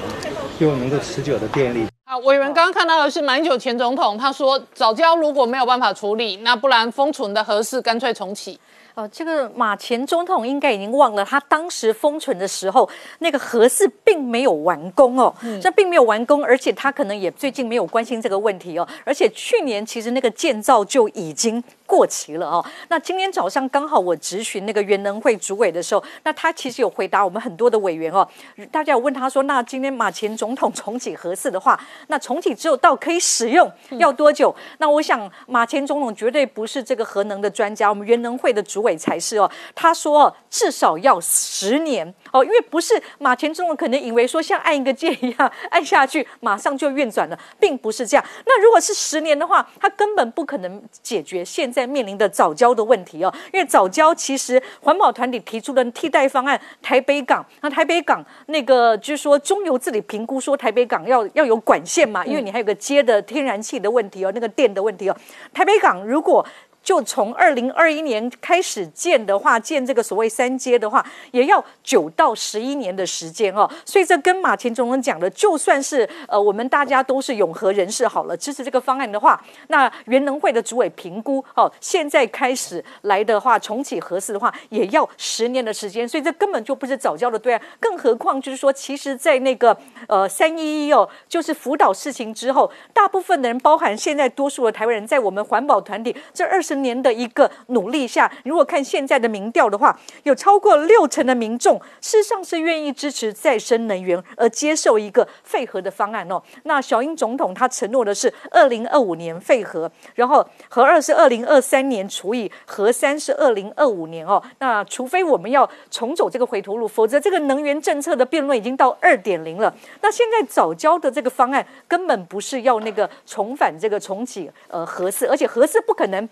[0.60, 1.86] 又能够持久的电力。
[2.06, 8.58] 啊，委员刚刚看到的是马英九前总统，他说早教如果没有办法处理，那不然封存的核四干脆重启。
[8.94, 12.88] 哦，这个马前总统应该已经忘了，他当时封存的时候，
[13.20, 21.62] 那个核四并没有完工哦，这并没有完工，而且他可能也最近没有关心这个问题哦，而且去年其实那个建造就已经。
[21.90, 22.64] 过期了哦。
[22.86, 28.26] 那今天早上刚好我质询那个原能会主委的时候，那他其实有回答我们很多的委员哦。
[28.70, 34.54] 大家有问他说，那今天马前总统重启核四的话，那重启之后到可以使用要多久？
[34.78, 39.50] 那我想马前总统绝对不是这个核能的专家，我们原能会的主委才是哦。
[39.74, 48.24] 他说至少要十年哦，因为不是马前总统可能以为说像按一个键一样按下去马上就运转了，并不是这样。
[48.46, 51.90] 那如果是十年的话，他根本不可能解决现在。
[51.90, 65.16] 面临的早教的问题哦，因为早教其实环保团体提出的替代方案，台北港那台北港那个就是说中油自己评估说台北港要要有管线嘛，因为你还有个接的天然气的问题哦，那个电的问题哦，
[65.52, 66.46] 台北港如果。
[66.82, 73.70] 就从二零二一年开始建的话，建这个所谓三阶的话，也要九到十一年的时间哦。
[73.84, 86.08] 所以这跟马前总统讲的，就算是呃我们大家都是永和人士好了，支持这个方案的话，那原能会的主委评估哦，现在开始来的话，重启核四的话，也要十年的时间。
[86.08, 87.60] 所以这根本就不是早教的对案。
[87.78, 89.76] 更何况就是说，其实，在那个
[90.08, 96.69] 呃三一一哦，就是福岛事情之后，大部分的人，包含现在多数的台湾人，在我们环保团体这二十。
[96.70, 106.40] 十年的一个努力下，如果看现在的民调的话，有超过六成的民众事实上是愿意支持再生能源，而接受一个废核的方案哦。
[106.62, 114.40] 那小英总统他承诺的是二零二五年废核，然后核二是二零二三年除以核三是二零二五年哦。
[114.60, 119.74] 那除非我们要重走这个回头路，否则这个能源政策的辩论已经到二点零了。
[120.02, 126.28] 那现在早交的这个方案根本不是要那个重返这个重启呃核四，而且核四不可能。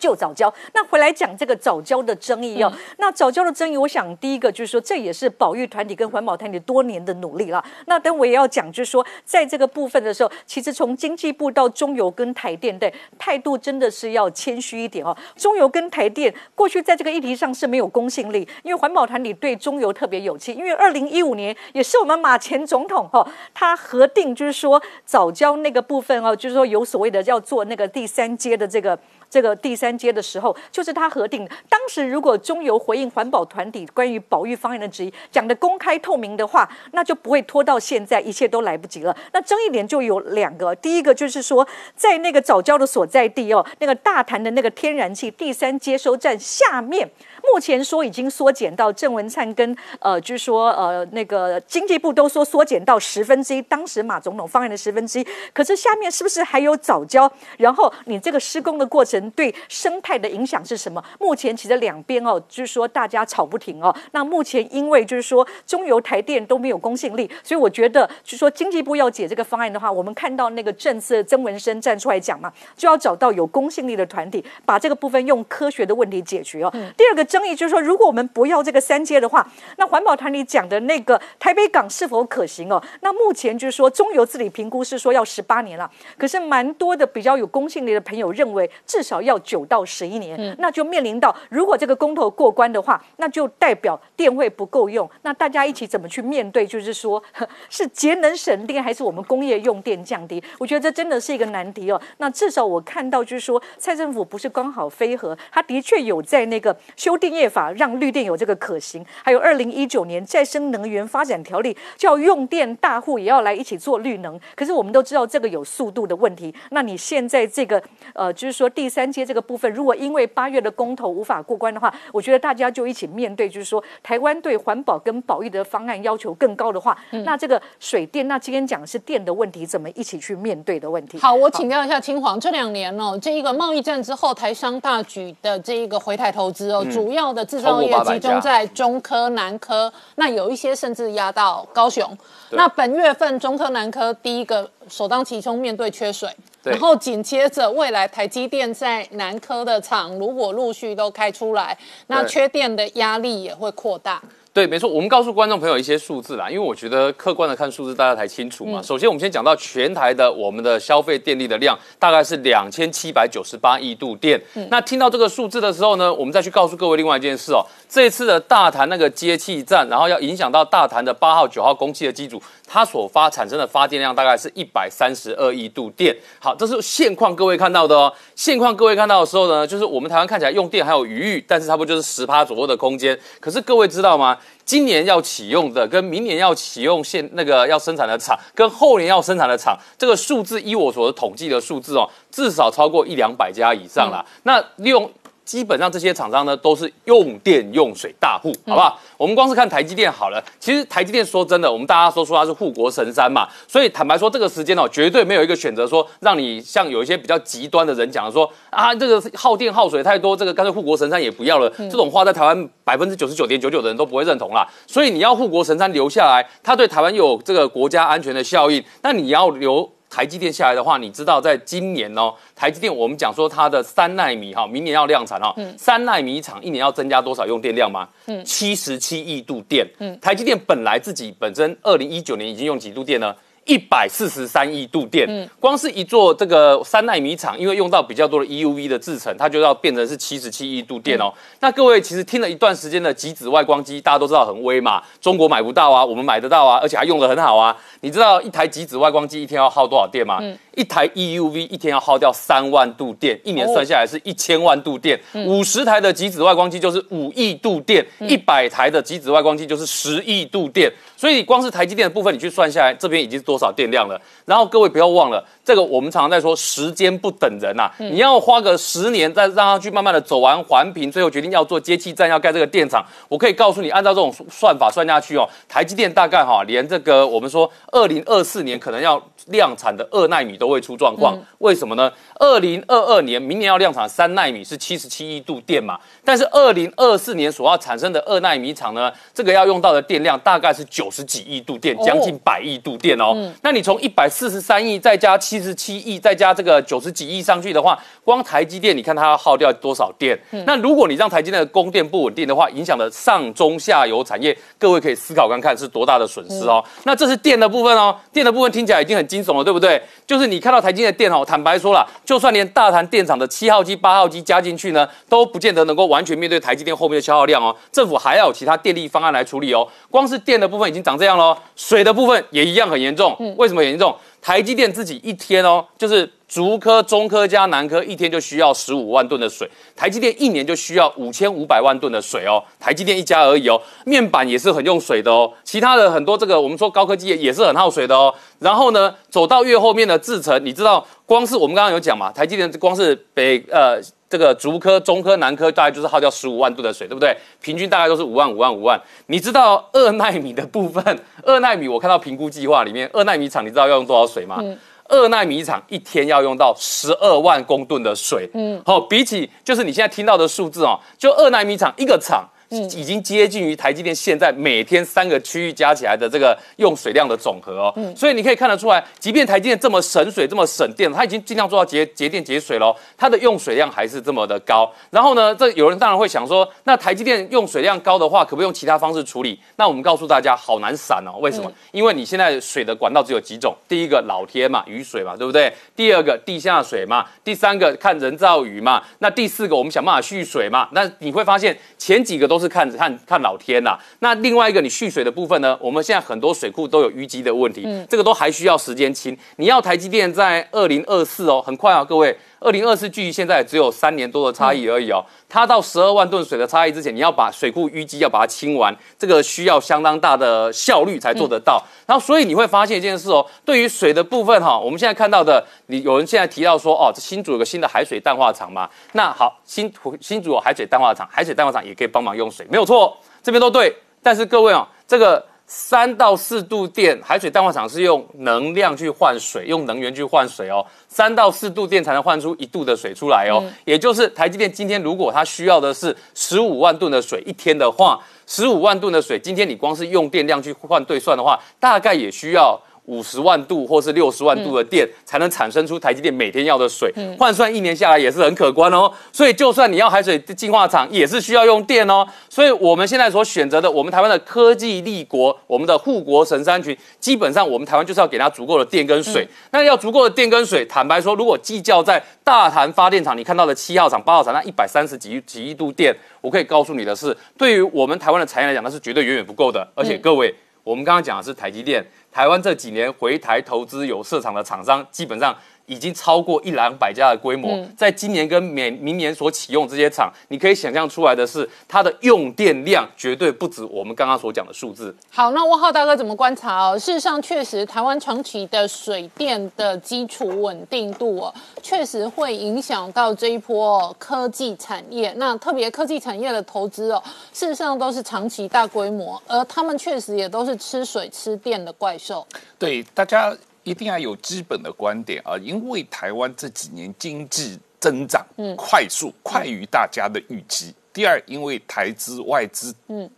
[0.00, 0.52] 就早教。
[0.72, 7.62] 那回来讲这个早教的争议哦，那早教的争议，我想第一个就是说，这也是保育团体跟环保团体多年的努力了。
[7.86, 15.14] 那等我也要讲，就是说，在这个部分的时候，其实从经济部到中油跟台电，对态度真的是要谦虚一点哦。
[15.36, 28.98] 中油跟台电过去在这个议题上是没有公信力，因为环保团体对中油特别有气，因为二零一五年也是我们马前总统哈，他核定就是说早教那个部分哦，就是说有所谓的要做那个第三阶的这个。
[29.30, 31.48] 这个第三阶的时候，就是他核定。
[31.68, 39.16] 当时如果中油回应环保团体关于保育方案的质疑，讲的公开透明的话，那就不会拖到现在，一切都来不及了。
[39.32, 47.08] 那争议点就有两个，第一个就是说，在那个早教的所在地哦，那个大潭的那个天然气第三接收站下面。
[47.42, 55.26] 目前说已经缩减到郑文灿跟呃，就是说呃那个经济部都说缩减到十分之一，当时马总统方案的十分之一。
[55.52, 57.30] 可是下面是不是还有早教？
[57.56, 61.02] 然后你这个施工的过程对生态的影响是什么？
[61.18, 63.94] 目前其实两边哦，就是说大家吵不停哦。
[64.12, 76.70] 那目前因为就是说中油台电都没有公信力，所以我觉得就说经济部要解这个方案的话，我们看到那个政策曾文生站出来讲嘛，就要找到有公信力的团体，把这个部分用科学的问题解决哦。
[76.96, 77.24] 第二个。
[77.40, 79.46] 争议就是说，如果我们不要这个三阶的话，
[79.78, 82.82] 那环保团里讲的那个台北港是否可行哦？
[83.00, 95.08] 那目前就是说，中油自理评估是说要十八年了，可是蛮多的比较有公信力的朋友认为至少要九到十一年，那就面临到如果这个公投过关的话，那就代表电会不够用。
[95.22, 96.66] 那大家一起怎么去面对？
[96.66, 97.22] 就是说，
[97.70, 100.42] 是节能省电还是我们工业用电降低？
[100.58, 101.98] 我觉得这真的是一个难题哦。
[102.18, 107.16] 那至少我看到就是说，蔡政府不是刚好飞核，他的确有在那个修。
[107.20, 114.40] 电业法让绿电有这个可行，还有二零一九年再生能源发展条例叫用电大户也要来一起做绿能。
[114.56, 116.52] 可是我们都知道这个有速度的问题。
[116.70, 117.80] 那你现在这个
[118.14, 131.18] 呃，就是说第三阶这个部分，如果因为八月的公投无法过关的话，我觉得大家就一起面对，就是说台湾对环保跟保育的方案要求更高的话，那这个水电，那今天讲的是电的问题，怎么一起去面对的问题？
[131.18, 137.09] 好，我请教一下青黄，这两年哦，这一个贸易战之后，台商大举的这一个回台投资哦，主。
[137.10, 142.16] 主要的制造业集中在中科、南科，那有一些甚至压到高雄。
[142.50, 146.30] 那本月份中科、南科第一个首当其冲面对缺水，
[146.62, 154.22] 然后紧接着未来台积电在南科的厂如果陆续都开出来，那缺电的压力也会扩大。
[154.52, 158.82] 对，没错，我们告诉观众朋友一些数字啦，因为我觉得客观的看数字大家才清楚嘛。
[158.82, 164.40] 首先，我们先讲到全台的我们的消费电力的量大概是两千七百九十八亿度电。
[164.68, 176.16] 那听到这个数字的时候呢，我们再去告诉各位另外一件事哦，这一次的大潭那个接气站，然后要影响到大潭的八号、九号供气的机组，它所发产生的发电量大概是一百三十二亿度电。
[176.40, 178.12] 好，这是现况，各位看到的哦。
[178.34, 183.16] 现况各位看到的时候呢，就是我们台湾看起来用电还有余裕，但是差不多就是十趴左右的空间。
[183.38, 184.36] 可是各位知道吗？
[184.64, 194.24] 今年要启用的，跟明年要启用现那个要生产的厂，跟后年要生产的厂，这个数字依我所统计的数字哦，至少超过一两百家以上啦。
[194.44, 195.10] 那利用。
[195.44, 199.00] 基本上这些厂商呢都是用电用水大户，好不好？
[199.16, 200.42] 我们光是看台积电好了。
[200.58, 211.68] 其实台积电说真的，我们大家都说它是护国神山嘛，所以坦白说，这个时间哦，绝对没有一个选择说让你像有一些比较极端的人讲的说啊，这个耗电耗水太多，这个干脆护国神山也不要了。
[211.76, 214.66] 这种话在台湾百分之九十九点九九的人都不会认同啦。
[214.86, 219.90] 所以你要护国神山留下来，它对台湾有这个国家安全的效应，那你要留。
[220.10, 228.08] 台积电下来的话，你知道在今年哦，台积电我们讲说它的三纳米哈，明年要量产哈，三纳米厂一年要增加多少用电量吗？
[228.26, 229.86] 嗯，七十七亿度电。
[230.00, 233.34] 嗯，台积电本来自己本身二零一九年已经用几度电呢？
[233.70, 241.32] 一百四十三亿度电，光是一座这个三纳米厂，因为用到比较多的 EUV 的制程，它就要变成是七十七亿度电哦。
[241.60, 247.76] 那各位其实听了一段时间的极紫外光机，大家都知道很威嘛，中国买不到啊，我们买得到啊，而且还用的很好啊。
[248.00, 250.42] 你知道一台极紫外光机一天要耗多少电吗？
[250.74, 255.20] 一台 EUV 一天要耗掉三万度电，一年算下来是一千万度电。
[255.46, 260.92] 五十台的极紫外光机就是五亿度电，一百台的极紫外光机就是十亿度电。
[261.16, 264.20] 所以光是台积电的部分，你去算下来，这边已经是多少电量了？
[264.46, 273.04] 然后各位不要忘了，这个我们常常在说时间不等人呐，你要花个十年再让它去慢慢的走完环评，最后决定要做接气站，要盖这个电厂。
[273.28, 281.38] 我可以告诉你，按照这种算法算下去哦，台积电大概哈，连这个我们说二零二四年可能要量产的二纳米都会出状况。
[281.58, 282.10] 为什么呢？
[282.38, 291.08] 二零二二年明年要量产三纳米是七十七亿度电嘛，但是二零二四年所要产生的二纳米厂呢，这个要用到的电量大概是九。
[291.10, 293.36] 十几亿度电，将近百亿度电哦。
[293.62, 300.38] 那你从一百四十三亿再加七七十七亿，再加这个九十几亿上去的话，光台积电你看它要耗掉多少电？
[300.64, 306.80] 那如果你让台积电的供电不稳定的话，影响了上中下游产业，各位可以思考看看是多大的损失哦。
[307.02, 310.00] 那这是电的部分哦，电的部分听起来已经很惊悚了，对不对？
[310.26, 317.74] 就是你看到台积电的电哦，坦白说了，就算连大潭电厂的七号机、八号机加进去呢，都不见得能够完全面对台积电后面的消耗量哦。
[317.92, 319.86] 政府还要有其他电力方案来处理哦。
[320.10, 323.36] 光是电的部分已经长这样喽，水的部分也一样很严重。
[323.56, 324.14] 为什么严重？
[324.42, 332.60] 台积电自己一天哦，就是竹科、中科加南科一天就需要十五万吨的水，台积电一年就需要五千五百万吨的水哦。
[332.80, 338.34] 台积电一家而已哦，面板也是很用水的哦，其他的很多这个我们说高科技也是很耗水的哦。
[338.58, 344.00] 然后呢，走到越后面的制程，你知道，光是我们刚刚有讲嘛，台积电光是北呃。
[344.30, 347.36] 这个竹科、中科、南科大概就是耗掉十五万吨的水，对不对？
[347.60, 349.02] 平均大概都是五万、五万、五万。
[349.26, 351.04] 你知道二纳米的部分，
[351.42, 354.62] 二纳米我看到评估计划里面，二纳米厂你知道要用多少水吗？
[355.10, 358.48] 二纳米厂一天要用到十二万公吨的水。
[358.54, 362.48] 嗯，好，比起就是你现在听到的数字哦，就二纳米厂一个厂。
[362.70, 374.88] 已经接近于台积电现在每天三个区域加起来的这个用水量的总和哦，嗯所以你可以看得出来，即便台积电这么省水、这么省电，它已经尽量做到节节电节水喽，它的用水量还是这么的高。
[375.10, 379.58] 然后呢，这有人当然会想说，那台积电用水量高的话，可不可以用其他方式处理？
[379.74, 381.38] 那我们告诉大家，好难散哦。
[381.40, 381.72] 为什么？
[381.90, 385.72] 因为你现在水的管道只有几种，第一个老天嘛，雨水嘛，对不对？
[385.96, 390.88] 第二个地下水嘛，第三个看人造雨嘛，那第四个我们想办法蓄水嘛。
[390.92, 395.76] 那你会发现前几个都是看看看老天呐，那另外一个你蓄水的部分呢？
[395.80, 399.36] 我们现在很多水库都有淤积的问题，这个都还需要时间清。
[399.56, 402.36] 你要台积电在二零二四哦，很快啊，各位。
[402.62, 411.82] 二零二四距离现在只有三年多的差异而已哦，它到十二万吨水的差异之前，你要把水库淤积要把它清完，这个需要相当大的效率才做得到。
[412.06, 418.88] 然后，所以你会发现一件事哦，对于水的部分哈，我们现在看到的，你有人现在提到说哦，这新竹有个新的海水淡化厂嘛？
[419.12, 423.94] 那好，新新竹有海水淡化厂，海水淡化厂也可以帮忙用水，没有错，这边都对。
[424.22, 425.49] 但是各位哦，这个。
[425.72, 430.84] 三到四度电，海水淡化厂是用能量去换水，用能源去换水哦。
[431.08, 433.62] 三到四度电才能换出一度的水出来哦。
[433.84, 438.18] 也就是台积电今天如果它需要的是十五万吨的水一天的话，
[438.48, 442.76] 十五万吨的水，今天你光是用电量去换兑算的话，大概也需要。
[443.10, 449.12] 五十万度或是六十万度的电，才能产生出台积电每天要的水，换算一年下来也是很可观哦。
[449.32, 452.24] 所以，就算你要海水净化厂，也是需要用电哦。
[452.48, 459.46] 所以，我们现在所选择的，我们台湾的科技立国，我们的护国神山群，基本上我们台湾就是要给它足够的电跟水。
[459.72, 469.86] 那要足够的电跟水，坦白说，如果计较在大潭发电厂，你看到的七号厂、八号厂那一百三十几几亿度电，我可以告诉你的是，对于我们台湾的产业来讲，那是绝对远远不够的。
[469.96, 470.54] 而且，各位，
[470.84, 472.04] 我们刚刚讲的是台积电。
[472.30, 475.56] 台湾这几年回台投资有设厂的厂商，基本上。
[475.90, 485.12] 已经超过一两百家的规模，在今年跟明明年所启用这些厂，你可以想象出来的是，它的用电量绝对不止我们刚刚所讲的数字。
[485.30, 486.96] 好，那汪浩大哥怎么观察哦？
[486.96, 495.34] 事实上，确实台湾长期的水电的基础稳定度哦，确实会影响到这一波科技产业。
[495.38, 497.20] 那特别科技产业的投资哦，
[497.52, 502.46] 事实上都是长期大规模，而他们确实也都是吃水吃电的怪兽。
[502.78, 503.52] 对大家。
[503.84, 510.94] 一定要有基本的观点啊，因为台湾这几年经济增长快速，快于大家的预期。
[511.12, 513.28] 第二，因为台资外资嗯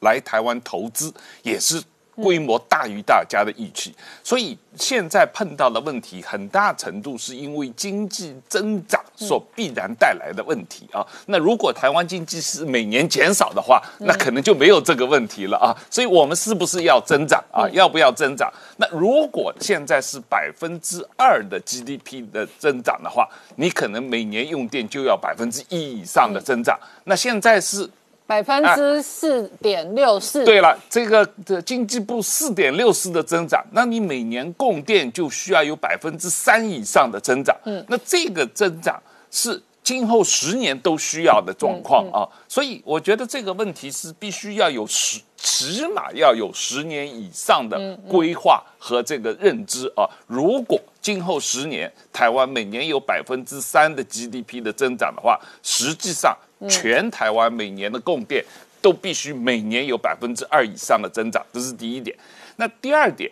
[0.00, 1.82] 来台湾投资也是。
[2.22, 3.94] 规模大于大家的预期，
[4.24, 11.06] 所以现在碰到的问题很大程度是因为经济增长所必然带来的问题啊。
[11.26, 15.76] 那如果台湾经济是每年减少的话，那可能就没有这个问题了啊。
[15.90, 17.68] 所以我们是不是要增长啊？
[17.70, 18.50] 要不要增长？
[18.78, 26.78] 那如果现在是百分之二的 GDP 的增长的话，你可能每年用电就要百分之一以上的增长。
[27.04, 27.88] 那现在是。
[28.26, 30.44] 百分之四点六四。
[30.44, 37.56] 对了，这个的经济部四点六四的增长，那你每年供电就需要有百分之三以上的增长。
[37.64, 39.00] 嗯，那这个增长
[39.30, 42.26] 是今后十年都需要的状况啊。
[42.48, 50.02] 所以我觉得这个问题是必须要有十，起码要有十年以上的规划和这个认知啊。
[50.26, 56.36] 如果今后十年台湾每年有百分之三的 GDP 的增长的话，实际上。
[56.68, 58.44] 全台湾每年的供电
[58.80, 62.16] 都必须每年有百分之二以上的增长，这是第一点。
[62.56, 63.30] 那第二点，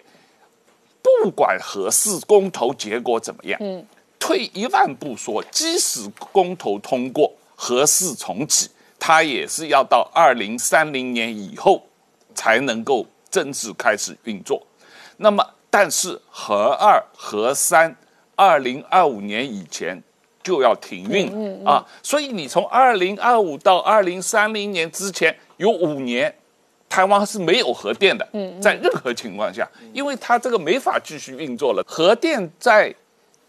[1.02, 3.86] 不管何事公投结果怎么样，嗯，
[4.18, 11.86] 退一万步说，即使公投通过，何事重启，它也是要到二零三零年以后
[12.34, 14.66] 才能够正式开始运作。
[15.16, 17.96] 那么，但是核二、核三。
[18.36, 20.02] 二零二五年以前
[20.44, 21.84] 就要停运啊。
[22.00, 26.32] 所以你从二零二五到二零三零年之前有五年，
[26.88, 28.24] 台湾是没有核电的。
[28.60, 31.82] 在任何情况下，因为它这个没法继续运作了。
[31.84, 32.94] 核电在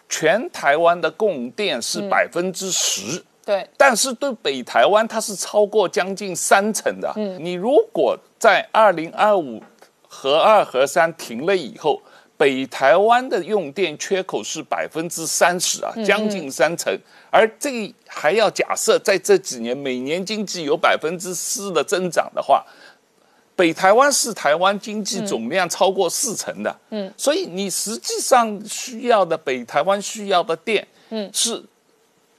[0.09, 3.23] 全台湾的供电是百分之十。
[3.45, 7.13] 对，但是对北台湾它是超过将近三成的。
[7.15, 9.61] 嗯，你如果在二零二五
[10.07, 12.01] 核二核三停了以后，
[12.37, 16.93] 北台湾的用电缺口是百分之三十啊，将近三成。
[17.29, 22.65] 而这还要假设在这几年每年经济有百分之四的增长的话，
[23.55, 26.75] 北台湾是台湾经济总量超过四成的。
[26.89, 31.63] 嗯，所以你实际上需要的北台湾需要的电，嗯，是。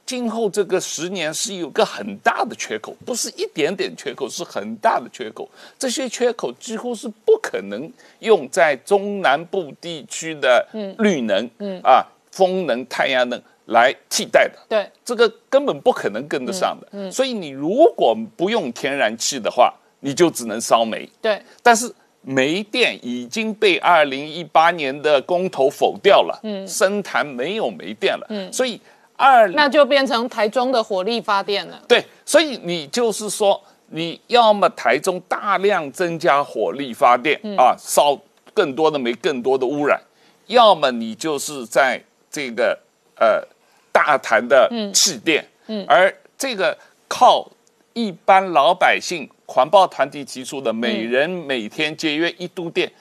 [0.06, 5.50] 今后这个十年是有个很大的缺口，不是一点点缺口，是很大的缺口。
[5.76, 10.64] 这些缺口几乎是不可能用在中南部地区的
[10.98, 14.56] 绿能、嗯啊风能、太阳能来替代的。
[14.68, 16.86] 对，这个根本不可能跟得上的。
[16.92, 21.08] 嗯，所以你如果不用天然气的话，你就只能烧煤。
[21.20, 26.38] 对，但是煤电已经被二零一八年的公投否掉了。
[26.44, 28.26] 嗯，深潭没有煤电了。
[28.30, 28.80] 嗯，所以。
[29.16, 31.80] 二那就变成台中的火力发电了。
[31.88, 38.18] 对，所以你就是说，你要么台中大量增加火力发电啊，烧
[38.52, 39.98] 更多的煤，更多的污染；
[40.46, 42.78] 要么你就是在这个
[43.18, 43.42] 呃
[43.90, 46.76] 大潭的气电，嗯，而这个
[47.08, 47.50] 靠
[47.94, 52.92] 一般老百姓环保团体提出的每人每天节约一度电。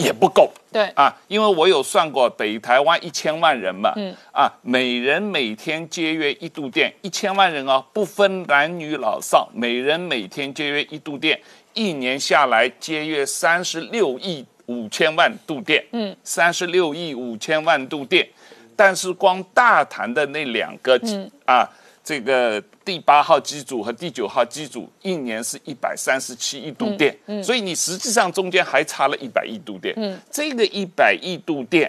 [0.00, 0.86] 也不够，对。
[0.94, 4.14] 啊，因为我有算过，北台湾一千万人嘛，嗯。
[4.32, 11.38] 啊，每人每天节约一度电，一千万人哦，不分男女老少，每人每天节约一度电，
[11.74, 18.26] 一年下来节约三十六亿五千万度电，嗯，三十六亿五千万度电，
[18.74, 21.30] 但是光大潭的那两个，嗯。
[21.44, 21.68] 啊。
[22.10, 29.94] 这个第八号机组和第九号机组一年是一百三十七亿度电，所以你实际上中间还差了一百亿度电。
[30.28, 31.88] 这个一百亿度电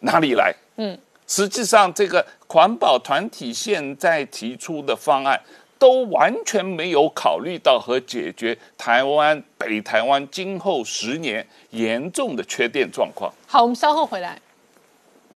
[0.00, 0.52] 哪里来？
[0.78, 0.98] 嗯，
[1.28, 5.40] 实际上这个环保团体现在提出的方案
[5.78, 13.32] 都完全没有考虑到和解决台湾北台湾今后十年严重的缺电状况。
[13.46, 14.36] 好，我们稍后回来。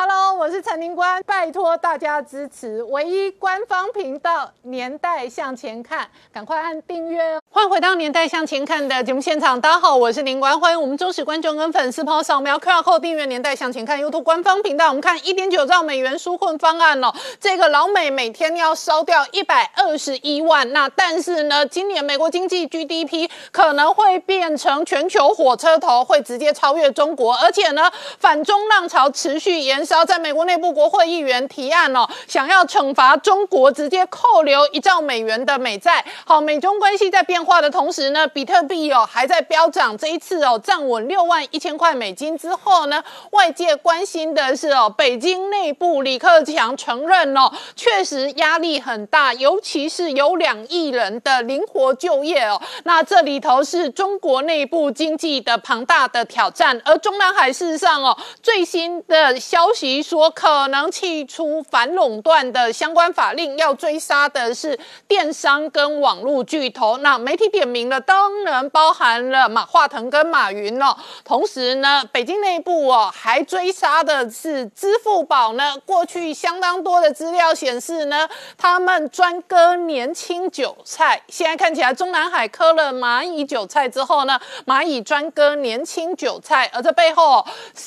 [0.00, 7.42] Hello，我是陈宁官，拜托大家支持唯一官方频道《年代向前看》，赶快按订阅哦。
[7.50, 14.86] 欢迎回到《年代向前看》的节目现场，大家好，我是林官，欢迎我们忠实观众跟粉丝朋友扫描 QR Code 订阅《年代向前看》YouTube 官方频道。
[14.86, 27.90] 我们看一点九兆美元纾困方案哦，这个老美每天要烧掉一百二十一万，那但是呢，今年美国经济 GDP 可能会变成全球火车头，会直接超越中国，而且呢，
[28.20, 36.04] 反中浪潮持续延烧，在美国内部国会议员提案哦，想要惩罚中国，直接扣留一兆美元的美债。
[36.26, 37.38] 好，美中关系在变。
[37.48, 39.96] 化的同时呢，比特币哦还在飙涨。
[39.96, 52.60] 这一次哦站稳六万一千块美金之后呢，外界关心的是哦，北京内部李克强承认哦，确实压力很大，尤其是有两亿人的灵活就业哦。
[52.84, 56.82] 那这里头是中国内部经济的庞大的挑战。
[56.84, 64.76] 而中南海事实上哦，最新的消息其说，可能弃出反垄断的相关法令，要追杀的是
[65.06, 66.96] 电商跟网络巨头。
[66.96, 70.96] 那媒体点名了，当然包含了马化腾跟马云哦。
[71.22, 75.76] 同时呢，北京内部哦还追杀的是支付宝呢。
[75.86, 81.22] 过去相当多的资料显示呢，他们专割年轻韭菜。
[81.28, 86.68] 现在看起来，中南海割了蚂蚁韭菜之后呢，蚂蚁专割年轻韭菜。
[86.74, 87.46] 而这背后，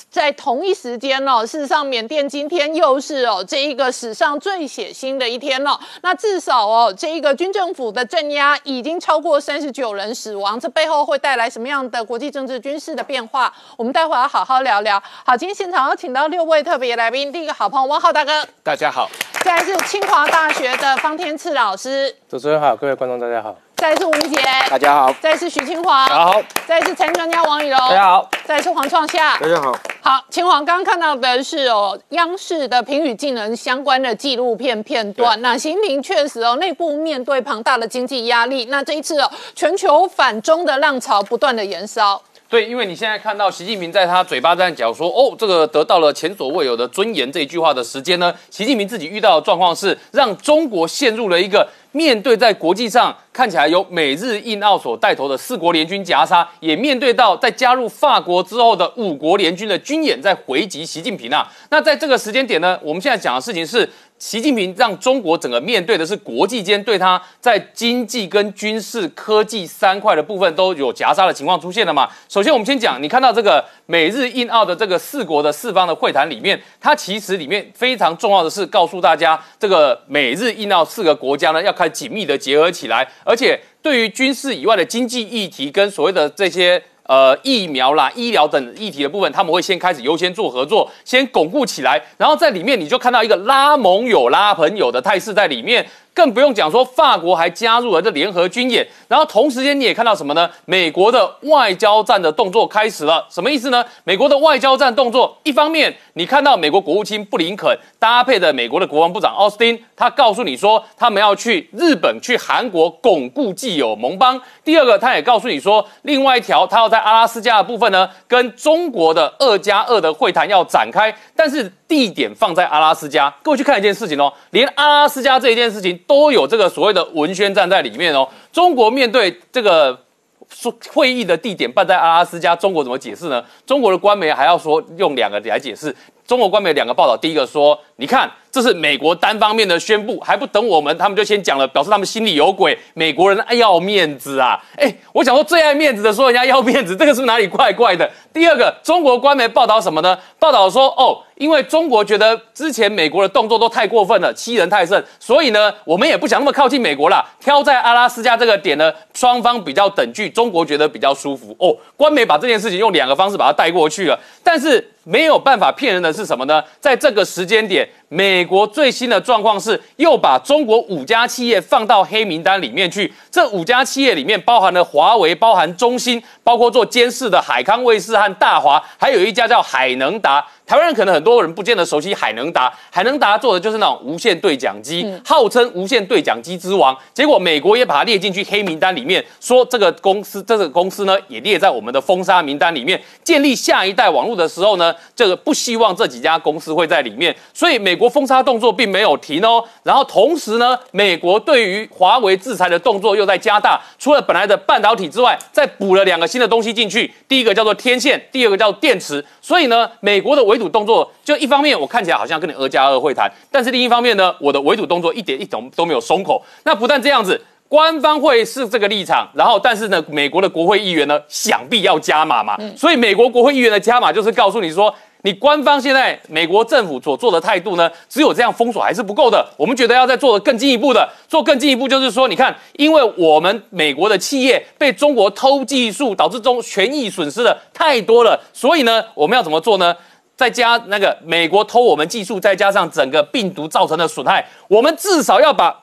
[0.10, 5.80] 在同一时间哦，事实上，缅甸今天又是哦这一个史上最血腥的一天了。
[6.02, 9.42] 那至少哦，这一个军政府的镇压已经超过。
[9.42, 13.52] 三十九人死亡，这背后会带来什么样的国际政治军事的变化？
[13.76, 15.02] 我们待会儿要好好聊聊。
[15.26, 19.08] 好，今天现场要请到六位特别来宾，第一个好朋友汪浩大哥，大家好；
[19.44, 29.76] 再来是清华大学的方天赐老师，主持人好，各位观众大家好；再来是吴杰，大家好；再来是徐清华，好；再来是财经专家王宇龙，大家好；再来是黄创夏，大家好。
[30.02, 35.42] 好，秦皇刚刚看到的是哦，央视的评语技能相关的纪录片片段。
[35.42, 38.66] 那习近平确实哦，内部面对庞大的经济压力。
[38.66, 42.22] 那这一次哦，全球反中的浪潮不断的延烧。
[42.48, 51.68] 对，因为你现在看到习近平在他嘴巴上讲说哦，这个得到了前所未有的尊严这一句话的时间呢，习近平自己遇到的状况是让中国陷入了一个。
[51.92, 61.48] 面对在国际上看起来由美日印澳所带头的四国联军夹杀，也面对到在加入法国之后的五国联军的军演在回击习近平啊。
[61.70, 63.90] 那在这个时间点呢，我们现在讲的事情是。
[64.22, 72.08] 习近平让中国整个面对的是国际间对他在经济跟军事科技三块的部分都有夹杀的情况出现了嘛？
[72.30, 86.84] 首先，我们先讲，你看到这个美日印澳的这个四国的四方的会谈里面，它其实里面非常重要的是告诉大家，这个美日印澳四个国家呢要开紧密的结合起来，而且对于军事以外的经济议题跟所谓的这些。
[87.12, 95.86] 呃，疫苗啦、医疗等议题的部分，他们会先开始优先做合作，先巩固起来，然后在里面你就看到一个拉盟友、拉朋友的态势在里面。
[96.14, 100.50] 更不用讲说，法国还加入了这联合军演，然后同时间你也看到什么呢？
[100.66, 103.84] 美国的外交战的动作开始了，什么意思呢？
[104.04, 114.40] 美国的外交战动作，一方面你看到美国国务卿布林肯搭配的美国的国防部长奥斯汀，他告诉你说，他们要去日本、去韩国巩固既有盟邦。
[114.64, 123.30] 第二个，他也告诉你说，另外一条，他要在阿拉斯加的部分呢，跟中国的二加二的会谈要展开，但是地点放在阿拉斯加。
[123.44, 126.00] 各位去看一件事情哦，连阿拉斯加这一件事情。
[126.08, 128.26] 都有这个所谓的文宣站在里面哦。
[128.54, 130.06] 中国面对这个
[130.50, 133.44] 说会议的地点办在阿拉斯加，中国怎么解释呢？
[133.66, 135.94] 中国的官媒还要说用两个来解释。
[136.32, 142.78] 中国官媒两个报道，第一个说，你看这是美国单方面的宣布，还不等我们，他们就先讲了，表示他们心里有鬼。
[142.94, 148.10] 美国人爱要面子啊，哎，我想说最爱面子的说人家要面子，这个是哪里怪怪的？
[148.32, 150.18] 第二个，中国官媒报道什么呢？
[150.40, 151.22] 报道说，哦。
[151.42, 157.28] 因为中国觉得之前美国的动作都太过分了，欺人太甚，所以呢，我们也不想那么靠近美国了。
[157.40, 161.56] 挑在阿拉斯加这个点呢，双方比较等距，中国觉得比较舒服。
[161.58, 166.64] 哦，官媒把这件事情用两个方式把它带过去了，但是没有办法骗人的是什么呢？
[166.80, 173.12] 在这个时间点，美国最新的状况是又把中国五家企业放到黑名单里面去。
[173.32, 180.46] 这五家企业里面包含了华为、包含中兴，包括做监视的海康卫视和大华，还有一家叫海能达。
[180.66, 186.98] 台湾人可能很多人不见得熟悉海能达，海能达做的就是那种无线对讲机，号称无线对讲机之王。
[187.14, 193.02] 结果美国也把它列进去黑名单里面，说这个公司，这个公司呢也列在我们的封杀名单里面。
[193.24, 199.64] 建立下一代网络的时候呢，这个不希望这几家公司会在里面，所以美国封杀动作并没有停哦。
[199.84, 209.24] 然后同时呢，美国对于华为制裁的动作又在加大，除了本来的半导体之外，再补了两个新的东西进去，第一个叫做天线，第二个叫电池。
[209.40, 216.44] 所以呢，美国的围堵动作，就一方面我看起来好像跟你二加二会谈，但是另一方面呢，我的围堵动作一点一点都没有松口。
[216.64, 222.58] 那不但这样子，官方会是这个立场，然后但是呢，美国的国会议员呢，想必要加码嘛。
[222.76, 224.92] 所以美国国会议员的加码就是告诉你说。
[225.24, 229.46] 你官方现在美国政府所做的态度呢，只有这样封锁还是不够的。
[229.56, 239.96] 我们觉得要再做的更进一步的，做更进一步就是说，你看，因为我们美国的企业被中国偷技术，导致中权益损失的太多了，所以呢，我们要怎么做呢？
[240.36, 245.81] 再加那个美国偷我们技术，再加上整个病毒造成的损害，我们至少要把。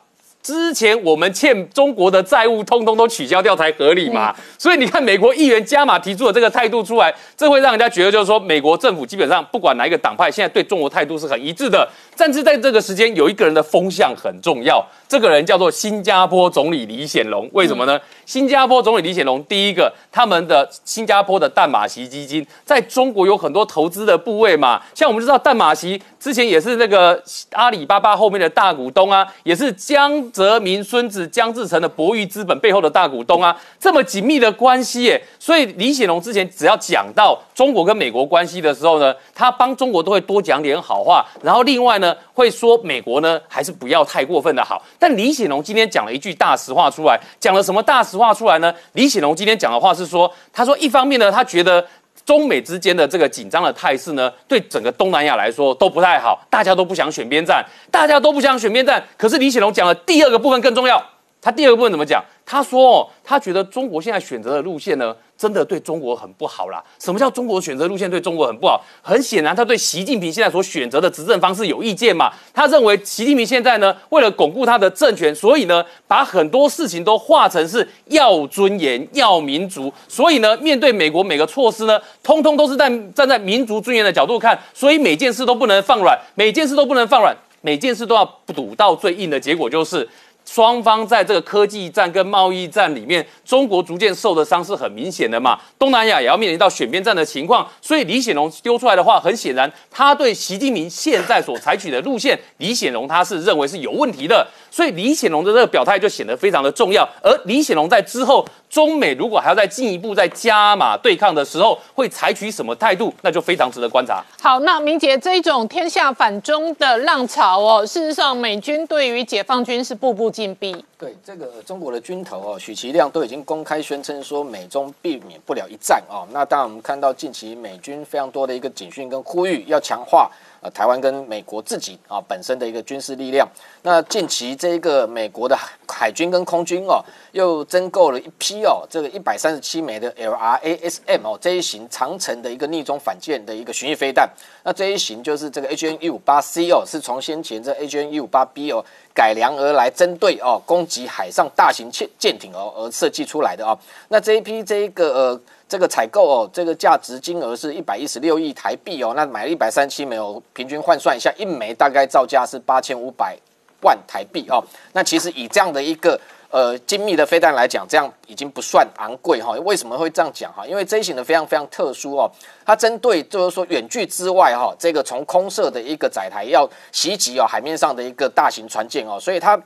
[0.49, 4.34] 之前我们欠中国的债务，通通都取消掉才合理嘛？
[4.57, 11.86] 所以你看，美国议员加码提出的这个态度出来，这会让人家觉得就是说，美国政府基本上不管哪一个党派，现在对中国态度是很一致的。
[12.16, 17.46] 但是在这个时间，有一个人的风向很重要，这个人叫做新加坡总理李显龙。
[17.53, 18.01] 为什么呢？
[18.24, 24.80] 新加坡总理李显龙，第一个，他们的新加坡的淡马锡基金在中国有很多投资的部位嘛。
[24.94, 30.08] 像我们知道，淡马锡之前也是那个阿里巴巴后面的大股东啊，也是江。
[30.30, 44.80] 泽民孙子江志成的博裕资本背后的大股东啊，这么紧密的关系耶，所以李显龙之前只要讲到中国跟美国关系的时候呢，他帮中国都会多讲点好话，然后另外呢会说美国呢还是不要太过分的好。
[44.98, 48.72] 但李显龙今天讲了一句大实话出来，讲了什么大实话出来呢？
[48.92, 51.84] 李显龙今天讲的话是说，他说一方面呢，他觉得。
[52.29, 59.03] 中美之间的这个紧张的态势呢，对整个东南亚来说都不太好，大家都不想选边站，大家都不想选边站。
[59.16, 61.03] 可是李显龙讲的第二个部分更重要，
[61.41, 62.22] 他第二个部分怎么讲？
[62.45, 65.14] 他说哦，他觉得中国现在选择的路线呢。
[65.39, 66.82] 真的对中国很不好啦。
[66.99, 68.84] 什么叫中国选择路线对中国很不好？
[69.01, 72.28] 很显然，他对习近平现在所选择的执政方式有意见嘛？
[72.53, 79.93] 他认为习近平现在呢，为了巩固他的政权，所以呢，把很多事情都化成是要尊严、要民族。
[80.09, 90.09] 所以呢，面对美国每个措施呢，通通都是在站在民族尊严的角度看，所以每件事都不能放软，每件事都不能放软，每件事都要堵到最硬的结果就是。
[90.49, 95.59] 双方在这个科技战跟贸易战里面，中国逐渐受的伤是很明显的嘛。
[95.78, 104.49] 东南亚也要面临到选边站的情况，所以李显龙丢出来的话，很显然他对习近平现在所采取的路线，李显龙他是认为是有问题的。
[104.70, 107.08] 所以李显龙的这个表态就显得非常的重要。
[107.22, 114.22] 而李显龙在之后，中美如果还要再进一步再加码对抗的时候，会采取什么态度，那就非常值得观察。
[114.40, 120.84] 好，那明杰这一种天下反中的浪潮哦，事实上美军对于解放军是步步紧逼。
[120.98, 126.26] 对这个中国的军头哦，许其亮都已经公开宣称说美中避免不了一战哦。
[126.32, 130.28] 那当然，我们看到近期美军非常多的一个警讯跟呼吁，要强化
[130.60, 133.48] 呃台湾跟美国自己啊本身的一个军事力量。
[133.82, 135.56] 那近期这一个美国的
[135.86, 137.02] 海军跟空军哦，
[137.32, 144.28] 又增购了一批哦，这个一百三十七枚的 LRASM 哦这一型长程的一个逆中反舰的一个巡弋飞弹。
[144.64, 148.84] 那这一型就是这个 HN 一五八 C 哦，是从先前这 HN 一五八 B 哦
[149.14, 153.78] 改良而来，针对哦攻击海上大型舰舰艇哦而设计出来的哦。
[154.09, 159.12] 那这一批这一个呃这个采购哦，这个价值金额是一百一十六亿台币哦。
[159.14, 163.36] 那买了一百三十七枚哦，平均换算一下，一枚大概造价是八千五百
[163.83, 164.62] 万台币哦。
[164.93, 166.20] 那其实以这样的一个
[166.51, 169.53] 呃精密的飞弹来讲，这样已经不算昂贵哈。
[169.64, 170.66] 为什么会这样讲哈？
[170.66, 172.31] 因为这一型的非常非常特殊哦，
[172.64, 179.61] 它针对就是说远距之外哈，这个从空射的一个载台要袭击哦海面上的一个大型船舰哦，所以它。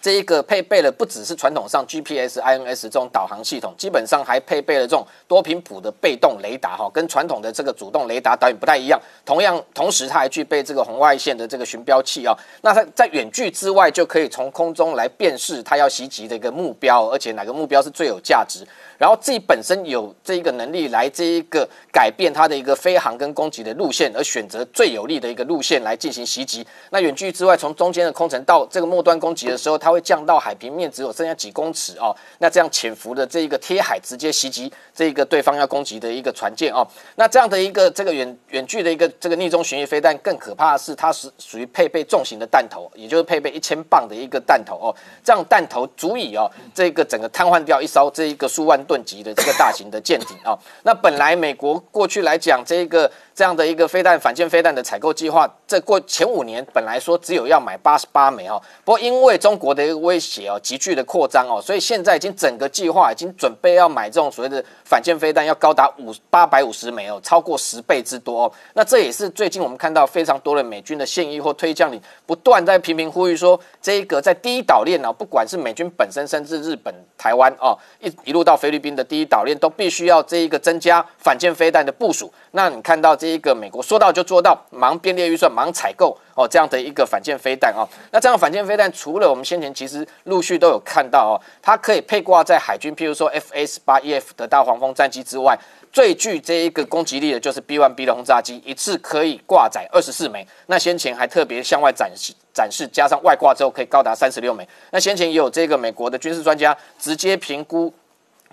[0.00, 8.98] 这一个配备了不只是传统上 GPS、INS 这种导航系统，基本上还配备了这种多频谱的被动雷达哈，跟传统的这个主动雷达导引不太一样。
[9.26, 12.34] 同样，同时它还具备这个红外线的这个巡标器啊。
[12.62, 18.66] 那它在远距之外就可以从空中来辨识它要袭击的一个目标，而且哪个目标是最有价值。
[19.00, 26.66] 然后自己本身有这一个能力来这一个改变它的一个飞航跟攻击的路线，而选择最有利的一个路线来进行袭击。
[26.90, 32.14] 那远距之外，从中间的空程到这个末端攻击的时候，它会降到海平面只有剩下几公尺哦。
[32.40, 36.86] 那这样潜伏的这一个贴海直接袭击这一个对方要攻击的一个船舰哦。
[37.16, 44.94] 那这样的一个这个远远距的一个这个逆中巡弋飞弹，更可怕的是它是属于配备重型的弹头，也就是配备一千磅的一个弹头哦。
[45.24, 50.58] 这样弹头足以哦，这个整个瘫痪掉一艘这一个数万吨级的这个大型的舰艇啊。
[50.82, 53.08] 那本来美国过去来讲，这个
[53.40, 58.60] 这样的一个飞弹反舰飞弹的采购计划，这过前五年本来说只有要买八十八枚哦。
[58.84, 68.52] 不过因为中国的一个威胁哦，急剧的扩张哦，所以现在已经整个计划已经准备要买这种所谓的反舰飞弹，要高达五八百五十枚哦，超过十倍之多哦。
[68.74, 82.30] 那这也是最近我们看到非常多的美军的现役或推将领不断在频频呼吁说，这一个在第一岛链哦，不管是美军本身，甚至日本、台湾哦，一一路到菲律宾的第一岛链，都必须要这一个增加反舰飞弹的部署。
[82.50, 87.88] 那你看到这一个美国说到就做到，忙编列预算，忙采购哦，这样的一个反舰飞弹哦。
[88.10, 95.58] 那这样反舰飞弹除了我们先前其实陆续都有看到哦，它可以配挂在海军，譬如说 F A 十八 E F 的大黄蜂战机之外。
[95.92, 100.46] 最具这一个攻击力的就是 B1B 的轰炸机，一次可以挂载二十四枚。
[100.66, 104.64] 那先前还特别向外展示展示，加上外挂之后可以高达三十六枚。
[104.92, 107.92] 那先前也有这个美国的军事专家直接评估，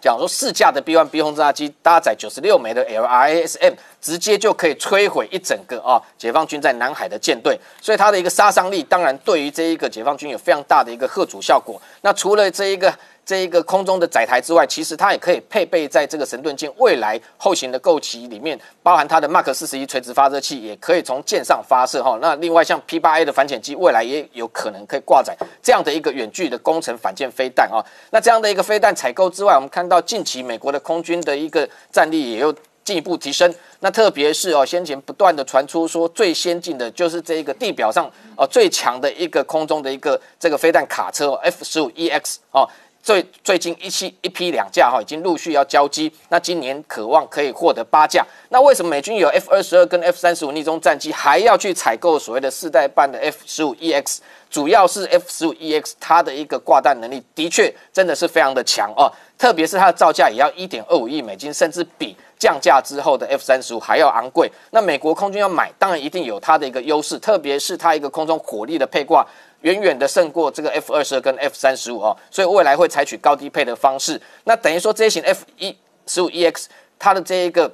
[0.02, 7.60] 讲说四架的 B One B 轰炸机搭载九十六枚的 LRASM，直接就可以摧毁一整个啊解放军在南海的舰队。
[7.82, 11.82] 所以它的一个杀伤力，当然对于这一个解放军有非常大的一个贺阻效果。
[12.02, 12.94] 那除了这一个。
[13.28, 22.18] 这一个空中的载台之外，其实它也可以配备在这个神盾舰未来后勤的构旗里面，包含它的 Mark 四十一垂直发射器，也可以从舰上发射哈。
[22.22, 27.84] 那另外像 P 八 A 的反潜机，未来也有可能可以挂载这样的一个远距的工程反舰飞弹啊。
[28.12, 32.56] 那这样的一个飞弹采购之外，我们看到近期美国的空军的一个战力也又
[32.86, 33.54] 进一步提升。
[33.82, 42.66] 那特别是哦，先前不断的传出说最先进的就是这一个地表上哦最强的一个空中的一个这个飞弹卡车 F 十五 EX 哦。
[43.08, 46.12] 最最近一期一批两架哈，已经陆续要交机。
[46.28, 48.22] 那今年渴望可以获得八架。
[48.50, 54.18] 那为什么美军有 F 二十二跟 F 三十五逆中战机，还要去采购所谓的四代半的 F 十五 EX？
[54.50, 64.52] 主要是 F 十五 EX 它的一个挂弹能力的确真的是非常的强哦，特别是它的造价也要一点二五亿美金，甚至比降价之后的 F 三十五还要昂贵。
[64.72, 69.26] 那美国空军要买，当然一定有它的一个优势，特别是它一个空中火力的配挂。
[69.62, 74.22] 远远的胜过这个 F 二十二跟 F 三十五哦，所以未来会采取高低配的方式。
[74.44, 76.66] 那等于说这一型 F 一十五 EX
[77.00, 77.72] 它的这一个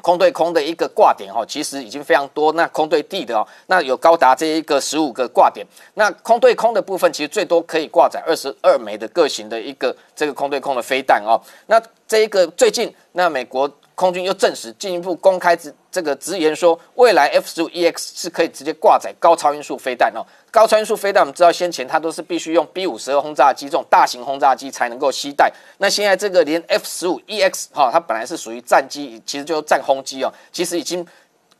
[0.00, 2.52] 空对空的一个挂点哦，其实已经非常多。
[2.52, 5.66] 那空对地的哦，那有高达这一个十五个挂点。
[5.94, 11.40] 那空对空的部分，其实最多可以挂载二十二枚的各型的一个这个空对空的飞弹哦。
[11.66, 13.70] 那这一个最近，那美国。
[14.02, 20.26] 空军又证实，进一步公开直这个直言说，未来 F 十五 EX 是可以直接挂载高超音速飞弹哦。
[20.50, 31.06] 高超音速飞弹我们知道先前它都是必须用 B 五十二轰炸机这种大型轰炸机才能够携带，那现在这个连 F 十五 EX 哈，它本来是属于战机，其实就是战轰机哦，其实已经。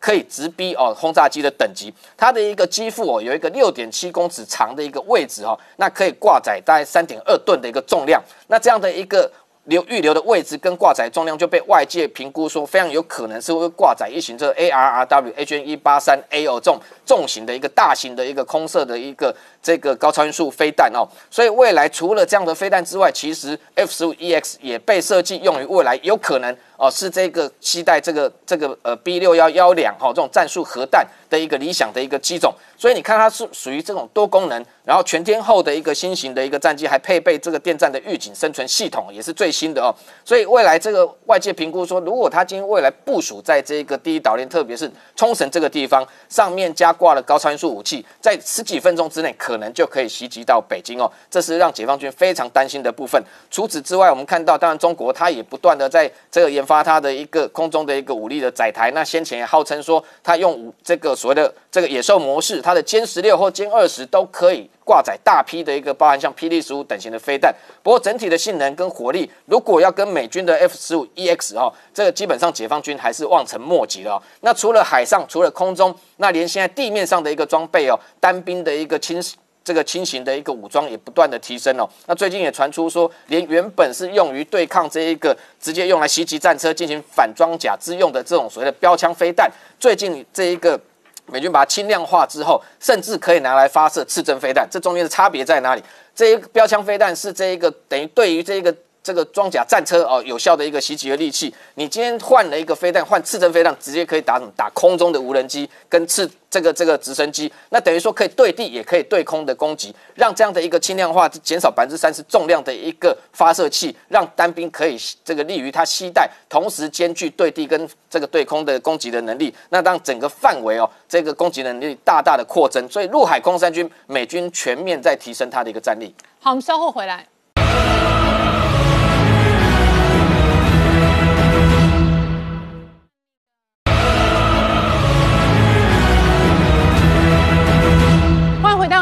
[0.02, 9.30] 可以直逼哦轰炸机的等级，它的一个机腹哦有一个六点七公尺长的一个位置哦，那可以挂载大概三点二吨的一个重量，那这样的一个
[9.66, 26.56] 留预留的位置跟挂载重量就被外界评估说非常有可能是会挂载一型这 A R R W H N 一八三 A 哦这种重型的一个大型的一个空射的一个这个高超音速飞弹哦，所以未来除了这样的飞弹之外，其实 F 十五 E X 也被设计用于未来有可能。
[26.82, 39.94] 哦，是这个期待这个这个呃 B 六幺幺两哈这种战术核弹的一个理想的一个机种，所以你看它是属于这种多功能，然后全天候的一个新型的一个战机，还配备这个电站的预警生存系统，也是最新的哦。
[40.24, 53.22] 所以未来这个外界评估说，如果它今天未来部署在这个第一岛链，特别是冲绳这个地方，上面加挂了高超音速武器，在十几分钟之内可能就可以袭击到北京哦，这是让解放军非常担心的部分。
[53.52, 56.71] 除此之外，我们看到，当然中国它也不断的在这个研发。
[56.72, 67.54] 发它的一个空中的一个武力的载台，那先前也号称说，它用这个所谓的这个野兽模式，它的歼十六或歼二十都可以挂载大批的一个包含像霹雳十五等型的飞弹。
[67.82, 74.22] 不过整体的性能跟火力，如果要跟美军的 F 十五 EX 哦，这个基本上解放军还是望尘莫及的哦。
[74.40, 79.22] 那除了海上，除了空中，那连现在地面上的一个装备哦，单兵的一个轻。
[79.64, 81.88] 这个轻型的一个武装也不断的提升哦。
[82.06, 90.78] 那最近也传出说，连原本是用于对抗这一个直接用来袭击战车进行反装甲之用的这种所谓的标枪飞弹，最近这一个
[91.26, 94.68] 美军把它轻量化之后，甚至可以拿来发射刺针飞弹。
[94.70, 95.82] 这中间的差别在哪里？
[96.14, 98.74] 这一个标枪飞弹是这一个等于对于这一个。
[99.02, 101.52] 这个装甲战车哦，有效的一个袭击的利器。
[101.74, 104.52] 你今天换了一个飞弹，换刺针飞弹，直接可以打什么？
[104.56, 107.52] 打空中的无人机跟刺这个这个直升机。
[107.70, 119.52] 那等于说可以对地也可以对空的攻击，让这样的一个轻量化，减少百分之三十重量的一个发射器，让单兵可以这个利于它携带，同时兼具对地跟这个对空的攻击的能力。
[119.70, 122.88] 那让整个范围哦，这个攻击能力大大的扩增。
[122.88, 126.14] 所以陆海空三军美军全面在提升它的一个战力。
[126.38, 127.26] 好，我们稍后回来。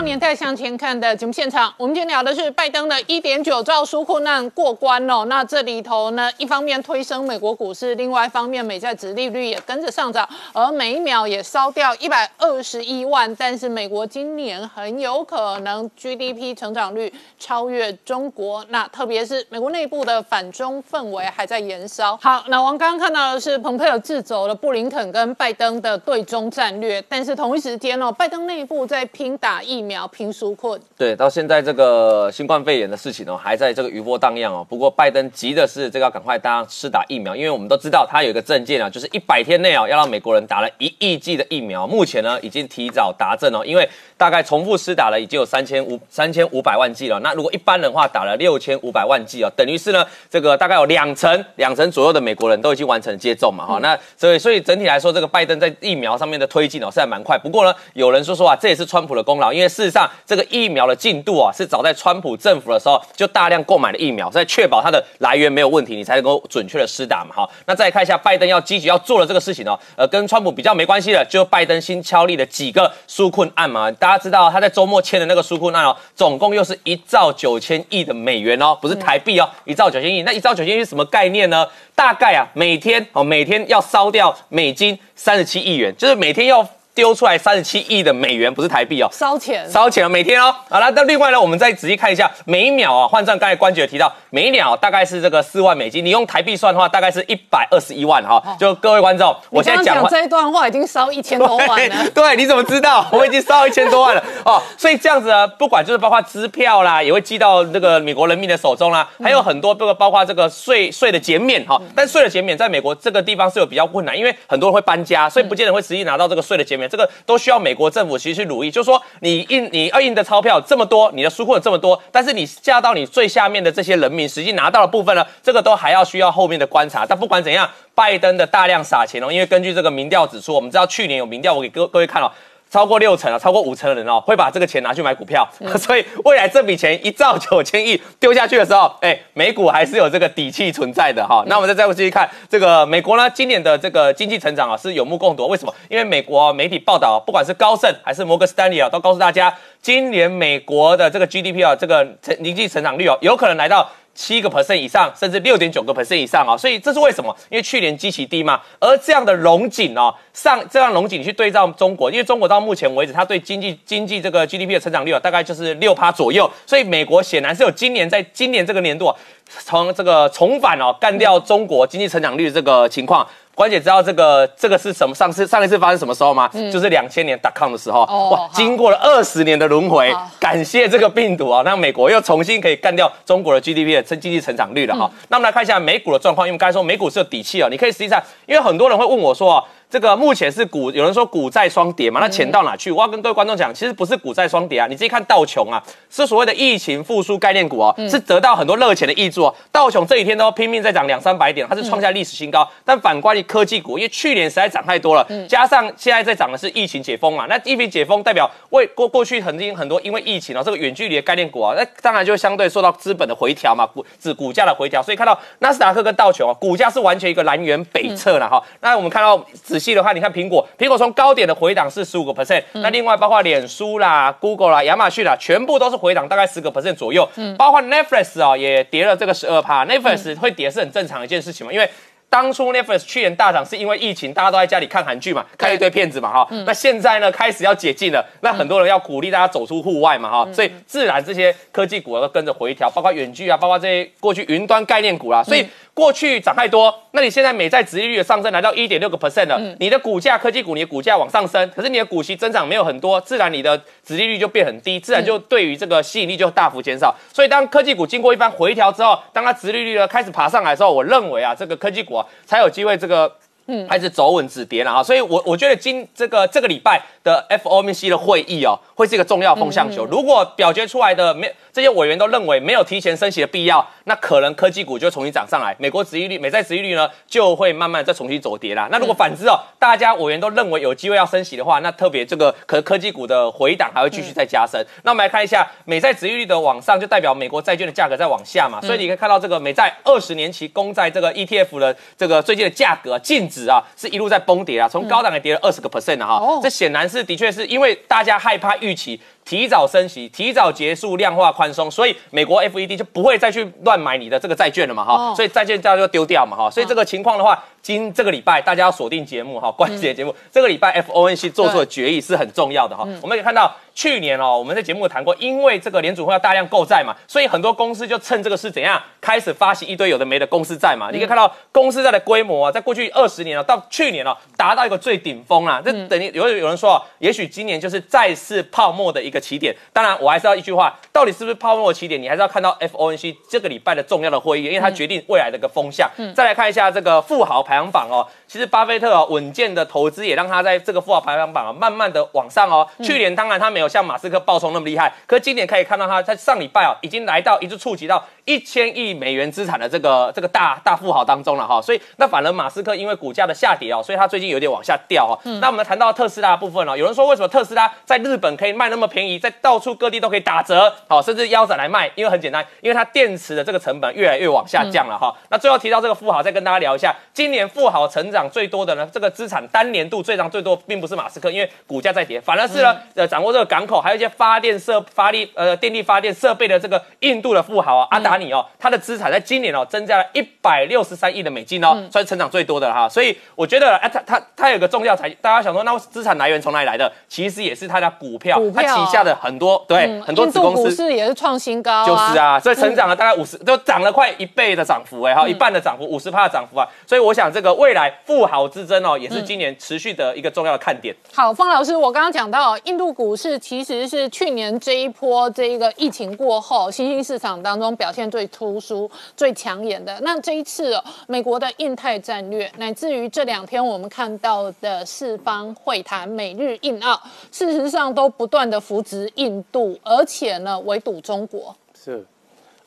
[0.02, 5.26] 年代向前看的节目现场，我们今天聊的是拜登的一点九兆纾困案过关哦。
[5.26, 13.34] 那这里头呢，一方面推升美国股市，另外一方面美债殖利率也跟着上涨，而每一秒也烧掉一百二十一万。
[13.36, 22.16] 但是美国今年很有可能 GDP 成长率超越中国，那特别是美国内部的反中氛围还在延烧。
[22.22, 29.89] 好，那我们刚刚看到的是蓬佩尔制走了布林肯跟拜登的对中战略，但是同一时间哦，拜登内部在拼打疫苗。
[30.08, 34.66] 拼纾困，对，到现在这个新冠肺炎的事情哦，还在这个余波荡漾哦。
[34.68, 41.86] 不过拜登急的是这个要赶快大家施打疫苗，因为我们都知道他有一个证件啊，就是一百天内哦要让美国人打了一亿剂的疫苗。
[41.86, 47.18] 目前呢已经提早达阵哦，因为大概重复施打了已经有三千五三千五百万剂了。
[47.20, 53.78] 那如果一般人话打了六千五百万剂哦，等于是呢这个大概有两成两成左右的美国人都已经完成接种嘛哈。
[53.80, 57.38] 那所以所以整体来说，这个拜登在疫苗上面的推进哦是还蛮快。
[57.38, 67.34] 不过呢，有人说说啊，这也是川普的功劳，因为事实上这个疫苗的进度啊，是早在川普政府的时候就大量购买了疫苗，在确保它的来源没有问题，你才能够准确的施打嘛。
[67.34, 73.90] 好，那再看一下拜登要积极要做的这个事情哦，呃，跟川普比较没关系的，就拜登新敲立的几个纾困案嘛。
[73.92, 80.20] 大家知道他在周末签的那个纾困案哦，总共又是一兆九千亿的美元哦，不是台币哦，一兆九千亿。
[80.24, 81.66] 那一兆九千亿是什么概念呢？
[81.94, 86.68] 大概啊，每天哦，每天要烧掉美金三十七亿元，就是每天要。
[86.94, 90.54] 丢出来三十七亿的美元，不是台币哦，烧钱，烧钱了，每天哦。
[90.68, 98.42] 好了，那另外呢，我们再仔细看一下，每一秒啊，换算刚才关姐提到，每一秒大概是这个四万美金，你用台币算的话，大概是一百二十一万哈。
[98.58, 101.96] 就各位观众，我现在讲这一段话已经烧一千多万了。
[102.14, 103.06] 对，你怎么知道？
[103.12, 104.60] 我已经烧一千多万了哦。
[104.76, 111.80] 所以这样子呢，不管就是包括支票啦，也会寄到那个美国人民的手中啦，还有很多这个包括这个税税的减免哈。
[111.94, 117.60] 但税的减免在美国这个地方是有比较困难，因为很多人会搬家，所以不见得会实际拿到这个税的减免，这个都需要。
[117.60, 127.04] 美国政府其实去努力，就是说你印你二印的钞票这么多，你的纾困这么多，但是你下到你最下面的这些人民实际拿到的部分呢，这个都还要需要后面的观察。
[127.06, 132.32] 但不管怎样，拜登的大量撒钱哦，因为根据这个民调指出，我们知道去年有民调，我给各各位看了。
[132.70, 135.46] 超过六成啊，超过五成的人哦，会把这个钱拿去买股票，
[135.76, 141.42] 所以未来这笔钱一兆九千亿丢下去的时候，哎，美股还是有这个底气存在的哈。
[141.48, 145.48] 那我们再再继续看这个美国呢，今年的这个经济成长啊是有目共睹。
[145.48, 145.74] 为什么？
[145.88, 149.52] 因为美国媒体报道，不管是高盛还是摩根斯丹利啊，都告诉大家，
[149.82, 153.90] 今年美国的这个 GDP 啊，这个成经济成长率啊，有可能来到。
[154.14, 157.34] 七个 percent 以上，甚至六点九个 percent 以上啊，所以这是为什么？
[157.48, 169.14] 因为去年基期低嘛，而这样的龙井哦，上这样龙井去对照中国，因为中国到目前为止，它对经济经济这个 GDP 的成长率啊，大概就是六趴左右，所以美国显然是有今年在今年这个年度，
[169.48, 173.26] 从这个重返哦，干掉中国经济成长率这个情况。
[173.60, 175.14] 关姐知道这个这个是什么？
[175.14, 176.48] 上次上一次发生什么时候吗？
[176.72, 178.04] 就是两千年打抗的时候。
[178.30, 185.10] 哇，经过了二十年的轮回，感谢这个病毒啊，让美国又重新可以干掉中国的 GDP 的经济成长率了哈。
[185.28, 189.62] 那我们来看一下美股的状况，因为刚才说美股是有底气哦，你可以实际上，因为很多人会问我说。
[189.90, 192.92] 这个目前是股，有人说股债双跌嘛，那钱到哪去？
[192.92, 199.54] 我要跟各位观众讲，其实不是股债双跌啊，你自己看道琼啊，是所谓的疫情复苏概念股哦，是得到很多热钱的益助哦。
[199.72, 202.68] 道琼这几天都拼命在涨两三百点，它是创下历史新高。
[202.84, 218.62] 但反观科技股，因为去年实在涨太多了，加上现在在涨的是疫情解封嘛，那疫情解封代表为过过去曾经很多因为疫情哦，这个远距离的概念股啊，那当然就相对受到资本的回调嘛，股指股价的回调，所以看到纳斯达克跟道琼啊，股价是完全一个南辕北辙了哈。
[218.80, 220.68] 那我们看到仔细的话，你看苹果。
[220.78, 227.28] 苹果从高点的回档是十五个 percent，那另外包括脸书啦、Google 啦、亚马逊啦，全部都是回档大概十个 percent 左右。
[227.36, 229.86] 嗯，包括 Netflix 啊也跌了这个十二趴。
[229.86, 231.88] Netflix 会跌是很正常一件事情嘛，因为
[232.28, 236.48] 当初 Netflix 去年大涨是因为疫情，大家都在家里看韩剧嘛，看一堆片子嘛哈。
[236.64, 245.66] 那现在呢开始要解禁了，那很多人要鼓励大家走出户外嘛哈，所以自然这些科技股都跟着回调，包括远距啊，包括这些过去云端概念股啦，所以。
[246.00, 257.14] 过去涨太多，那你现在美债殖利率的上升来到一点六个 percent 了，你的股价科技股你的股价往上升，可是你的股息增长没有很多，自然你的殖利率就变很低，自然就对于这个吸引力就大幅减少。
[257.34, 263.30] 所以当科技股经过一番回调之后，当它殖利率呢开始爬上来的时候，我认为啊，这个科技股啊才有机会这个。
[263.66, 270.04] 嗯，开始走稳止跌了啊，所以，我我觉得今这个这个礼拜的 FOMC 的会议哦，会是一个重要风向球。
[270.06, 278.88] 如果表决出来的没这些委员都认为没有提前升息的必要，那可能科技股就重新涨上来，美国殖利率、美债殖利率呢就会慢慢再重新走跌啦。
[278.90, 284.84] 那如果反之哦，大家委员都认为有机会要升息的话，那特别这个可科技股的回档还会继续再加深。
[285.04, 288.80] 那我们来看一下美债殖利率的往上，就代表美国债券的价格在往下嘛。
[288.80, 293.60] 所以你可以看到这个美债二十年期公债这个 ETF 的这个最近的价格净值。
[293.70, 299.20] 啊，是一路在崩跌啊，从高档也跌了二十个 percent 啊，哈，这显然是的确是因为大家害怕预期。
[299.50, 330.10] 提早升息，提早结束量化宽松，所以美国 FED 就不会再去乱买你的这个债券了嘛，哈，所以债券价就丢掉嘛，哈，所以这个情况的话，今这个礼拜大家要锁定节目哈，关节节目，这个礼拜 FOMC 做出的决议是很重要的哈，我们可以看到去年哦，我们在节目谈过，因为这个联储会要大量购债嘛，所以很多公司就趁这个是怎样开始发行一堆有的没的公司债嘛，你可以看到公司债的规模啊，在过去二十年哦，到去年哦，达到一个最顶峰啊，这等于有有人说，也许今年就是再次泡沫的一个起点，当然。
[330.20, 332.20] 我还是要一句话，到底是不是泡沫的起点？
[332.20, 336.10] 你还是要看到 FOMC 这个礼拜的重要的会议，因为它决定未来的一个风向。
[336.34, 338.26] 再来看一下这个富豪排行榜哦。
[338.50, 342.84] 其实巴菲特哦稳健的投资也让他在这个富豪排行榜啊慢慢的往上哦。
[343.00, 351.80] 去年当然他没有像马斯克爆冲那么厉害，可是今年可以看到他在上礼拜哦已经来到一直触及到一千亿美元资产的这个这个大大富豪当中了哈。
[351.80, 355.38] 所以那反而马斯克因为股价的下跌哦，所以他最近有点往下掉哦。
[355.60, 362.10] 那我们谈到特斯拉部分哦，有人说为什么特斯拉在日本可以卖那么便宜，在到处各地都可以打折，好甚至腰斩来卖？
[362.16, 365.32] 因为很简单，因为它电池的这个成本越来越往下降了哈。
[365.50, 369.08] 那最后提到这个富豪，再跟大家聊一下，今年富豪成长最多的呢？
[369.12, 383.08] 这个资产单年度最涨最多，并不是马斯克，因为股价在跌，反而是呢，呃，掌握这个港口，还有一些发电设发力，呃，电力发电设备的这个印度的富豪啊，阿达尼哦，他的资产在今年哦，增加了一百六十三亿的美金哦，算是成长最多的哈。
[383.08, 387.10] 所以我觉得，哎，他他他有个重要财，大家想说，那资产来源从哪里来的？
[387.28, 396.86] 其实也是他的股票，他旗下的很多对很多子公司，股市也是创新高，就是啊，所以成长了大概五十，就涨了快一倍的涨幅哎哈，一半的涨幅，五十帕的涨幅啊。
[397.06, 399.18] 所以我想这个未来富豪之争哦。
[399.18, 401.12] 也是今年持续的一个重要的看点。
[401.32, 410.16] 好，方老师，我刚刚讲到印度股市其实是去年这一波这一个疫情过后，新兴市场当中表现最突出、最抢眼的。
[410.22, 417.20] 那这一次美国的印太战略，乃至于这两天我们看到的四方会谈、美日印澳，
[417.50, 421.74] 事实上都不断的扶植印度，而且呢围堵中国。
[421.92, 422.24] 是，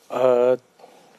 [0.08, 0.56] 呃，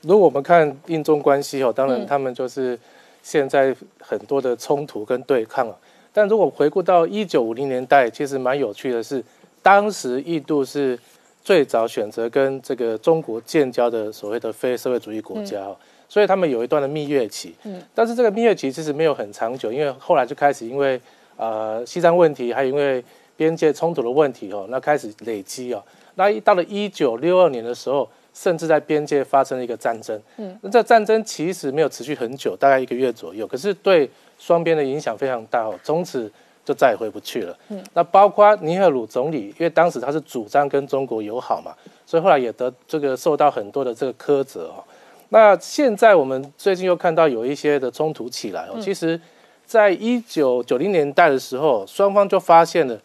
[0.02, 2.80] 如果我们看印中关系哦，当然他们就是。
[3.26, 5.76] 现在很多的冲突跟对抗啊，
[6.14, 9.24] 但如果回顾到一九五零年代，其实蛮有趣的是，
[9.64, 10.98] 当时印度是
[11.44, 15.76] 最早选择跟这个中国建交的所谓的非社会主义国家哦，
[16.08, 17.56] 所以他们有一段的蜜月期。
[17.64, 21.02] 嗯，但是这个蜜月期其实没有很长久，因为后来就开始因为
[21.36, 23.04] 呃西藏问题，还有因为
[23.36, 25.84] 边界冲突的问题哦，那开始累积哦。
[26.14, 30.22] 那一到了一九六二年的时候，甚至在边界发生了一个战争。
[30.36, 34.08] 嗯，那这战争其实没有持续很久，大概一个月左右，可是对
[34.38, 36.30] 双边的影响非常大哦，从此
[36.66, 37.58] 就再也回不去了。
[37.70, 41.74] 嗯，那包括尼赫鲁总理，因为当时他是主张跟中国友好嘛，
[42.06, 44.84] 所以后来也得这个受到很多的这个苛责哦。
[45.30, 49.20] 那现在我们最近又看到有一些的冲突起来哦，其实，
[49.66, 53.00] 在一九九零年代的时候，双方就发现了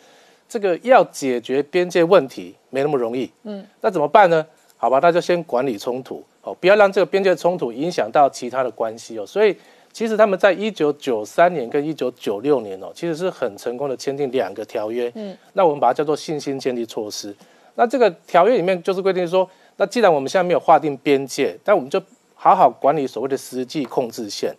[0.48, 3.30] 这个要解决边界问题没那么容易。
[3.44, 4.44] 嗯，那怎么办呢？
[4.82, 9.26] 好吧，那就先管理冲突哦，不要让这个边界冲突影响到其他的关系哦。
[9.26, 9.54] 所以，
[9.92, 15.12] 其实他们在一九九三年跟一九九六年哦，其实是很成功的签订两个条约。
[15.16, 17.36] 嗯，那我们把它叫做信心建立措施。
[17.74, 19.46] 那这个条约里面就是规定说，
[19.76, 22.00] 那既然我们现在没有划定边界，但我们就
[22.34, 24.56] 好好管理所谓的实际控制线。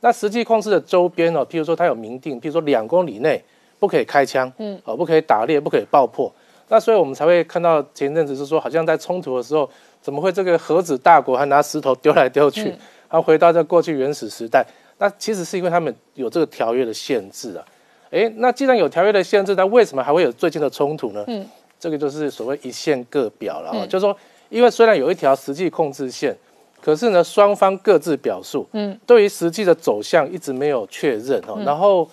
[0.00, 3.40] 那实际控制的周边哦，譬如说它有明定，譬如说两公里内
[3.78, 6.32] 不可以开枪，嗯，哦，不可以打猎，不可以爆破。
[6.70, 9.68] 那所以我们才会看到前阵子是说，好像在冲突的时候，
[10.00, 12.68] 怎么会这个核子大国还拿石头丢来丢去，
[13.08, 14.64] 然后回到这过去原始时代？
[14.98, 17.64] 那其实是因为他们有这个条约的限制啊。
[18.10, 21.24] 诶，那既然有条约的限制，那为什么还会有最近的冲突呢？
[21.26, 21.44] 嗯，
[21.78, 24.16] 这个就是所谓一线各表了啊，就是说，
[24.48, 26.36] 因为虽然有一条实际控制线，
[26.80, 32.08] 可是呢，双方各自表述，嗯，对于实际的走向一直没有确认哦，然后。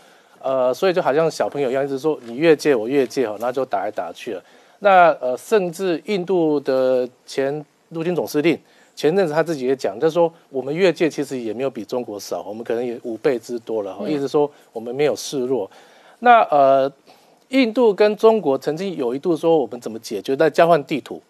[0.48, 4.42] 呃，所以就好像小朋友一样，一直说你越界我越界哈，然后就打来打去了。
[4.80, 8.58] 那呃，甚至印度的前陆军总司令
[8.96, 14.08] 前阵子他自己也讲，就说我们越界其实也没有比中国少，我们可能也五倍之多了哈。
[14.08, 15.70] 意思说我们没有示弱。
[16.20, 16.90] 那呃，
[17.50, 21.22] 印度跟中国曾经有一度说我们怎么解决，在交换地图，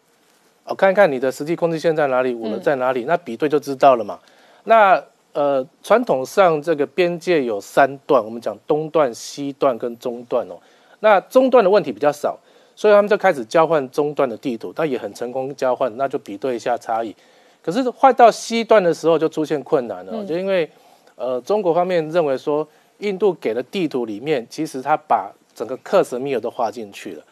[0.66, 4.20] 哦，看一看你的实际控制线在哪里，我们在哪里，那比对就知道了嘛。
[4.66, 5.04] 那
[5.38, 10.58] 呃，传统上这个边界有三段，我们讲东段、西段跟中段哦。
[11.02, 12.36] 那中段的问题比较少，
[12.76, 17.16] 所以他们就开始交换中段的地图，但也很成功交换，那就比对一下差异。
[17.62, 20.68] 可是换到西段的时候就出现困难了，就因为
[21.16, 27.24] 呃中国方面认为说，印度给的地图里面，其实他把整个克什米尔都划进去了。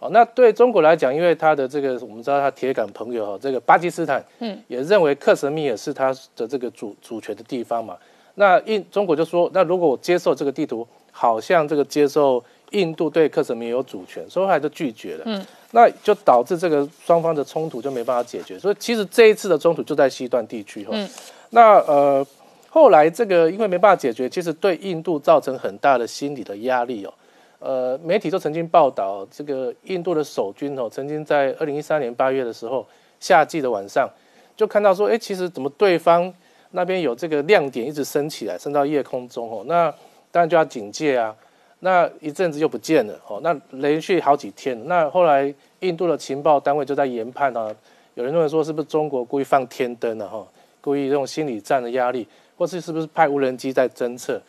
[0.00, 7.96] 哦，那对中国来讲，因为他的这个我们知道他铁杆朋友哈，这个巴基斯坦，嗯，也认为克什米尔是他的这个主主权的地方嘛。
[8.36, 15.22] 那印中国就说，那如果我接受这个地图，好像这个接受印度对克什米尔有主权，所以还是拒绝了。
[15.24, 18.56] 嗯，那就导致这个双方的冲突就没办法解决。
[18.56, 20.90] 所以其实这一次的冲突就在西段地区哈。
[20.92, 21.08] 嗯，
[21.50, 22.24] 那呃
[22.68, 27.12] 后来这个因为没办法解决，其实对印度造成很大的心理的压力哦。
[27.60, 32.86] 呃，媒体都曾经报道，这个印度的守军哦，曾经在二零一三年八月的时候，
[33.18, 34.08] 夏季的晚上，
[34.56, 36.32] 就看到说，哎，其实怎么对方
[36.70, 39.90] 那边有这个亮点一直升起来，升到夜空中哦，那
[40.30, 41.34] 当然就要警戒啊。
[41.80, 47.72] 那一阵子又不见了哦，那连续好几天，那后来印度的情报单位就在研判啊，
[48.14, 50.44] 有人认为说是不是中国故意放天灯了哈，
[50.80, 52.26] 故意用心理战的压力，
[52.56, 54.40] 或是是不是派无人机在侦测？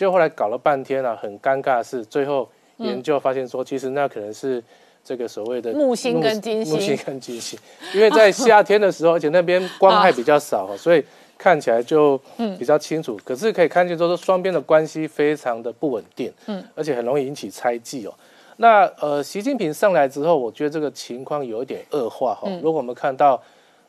[0.00, 2.48] 就后来搞了半天啊，很尴尬的是，最后
[2.78, 4.64] 研究发现说，其实那可能是
[5.04, 7.58] 这个所谓的木星跟金星，木星跟金星，
[7.94, 11.04] 因为在夏天的时候， 而且那边光害比较少，所以
[11.36, 12.18] 看起来就
[12.58, 13.20] 比较清楚。
[13.22, 18.14] 可是可以看见，说双边的关系非常的不稳定，嗯，而且很容易引起猜忌哦。
[18.56, 22.48] 那呃，习近平上来之后，我觉得这个情况有一点恶化哈。
[22.62, 23.38] 如果我们看到，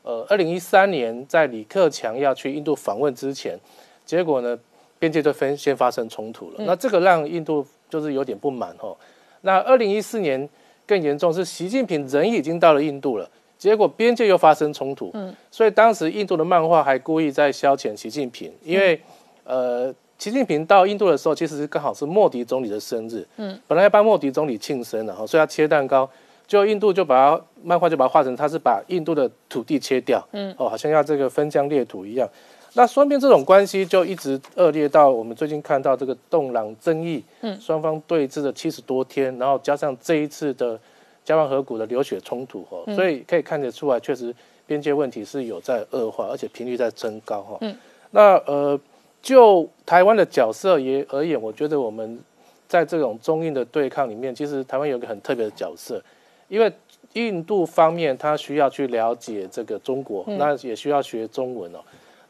[0.02, 3.58] 呃，二零一三年在李克强要去印度访问之前，
[4.04, 4.58] 结果呢？
[5.02, 8.96] 边界就分先发生冲突了，那这个让印度就是有点不满哦。
[9.40, 10.48] 那二零一四年
[10.86, 15.10] 更严重，是习近平人已经到了印度了，结果边界又发生冲突。
[15.14, 19.00] 嗯，所以当时印度的漫画还故意在消遣习近平，因为
[19.42, 23.26] 呃，习近平到印度的时候，其实刚好是莫迪总理的生日。
[23.38, 26.08] 嗯，本来要帮莫迪总理庆生的哈，所以要切蛋糕，
[26.46, 30.24] 就印度就把它漫画就把它画成他是把印度的土地切掉。
[30.30, 32.28] 嗯，哦，好像要这个分疆裂土一样。
[32.74, 40.78] 那双边这种关系就一直恶劣到我们最近看到这个洞朗争议，嗯，双方对峙了七十多天，然后加上这一次的
[41.24, 44.34] 加万河谷的流血冲突，哈，所以可以看得出来，确实
[44.66, 47.58] 边界问题是有在恶化，而且频率在增高，哈。
[47.60, 47.76] 嗯，
[48.10, 48.80] 那呃，
[49.20, 52.18] 就台湾的角色也而言，我觉得我们
[52.66, 56.02] 在这种中印的对抗里面，其实台湾有一个很特别的角色，
[56.48, 56.72] 因为
[57.12, 61.78] 印度方面他需要去了解这个中国，那也需要学中文哦。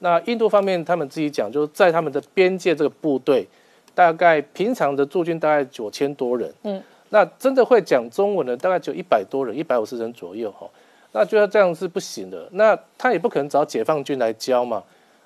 [0.02, 3.46] 那印度方面，他们自己讲，就是在他们的边界这个部队，
[3.94, 6.76] 大概平常的驻军大概九千多人，嗯。
[6.76, 10.66] 嗯，那真的会讲中文的大概就一百多人，一百五十人左右哈。
[11.12, 14.82] 那觉得这样是不行的，那他也不可能找解放军来教嘛。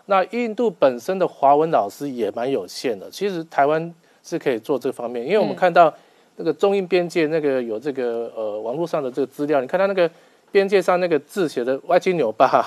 [0.07, 5.93] 那印度本身的华文老师也蛮有限的，其实台湾是可以做这方面，因为我们看到
[6.37, 10.11] 那个中印边界那个有这个呃网络上的这个资料，你看他那个
[10.51, 12.65] 边界上那个字写的歪七扭八，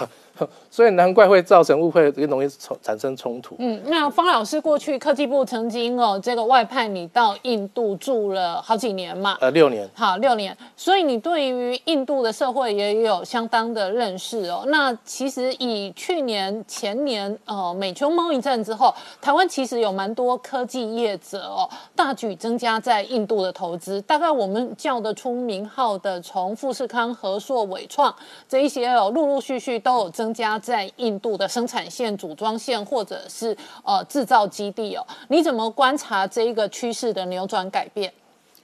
[0.70, 3.56] 所以难怪会造成误会，也容易冲产生冲突。
[3.60, 9.90] 嗯，那方老师过去科技部曾经哦，这个外派你到印度住了好几年嘛，呃，六年。
[9.94, 14.64] 好六年，所以你对于印度的社会也有相当的认识哦。
[14.68, 28.14] 那其实以去年前年呃美中贸易战之后，台湾其实有蛮多科技业者哦大举增加在印度的投资，大概我们叫得出名号的，从富士康、和硕、伟创
[28.48, 35.06] 这一些哦，陆陆续续都有增加在印度的生产线、组装线或者是呃制造基地哦。
[35.30, 38.12] 你怎么观察这一个趋势的扭转改变？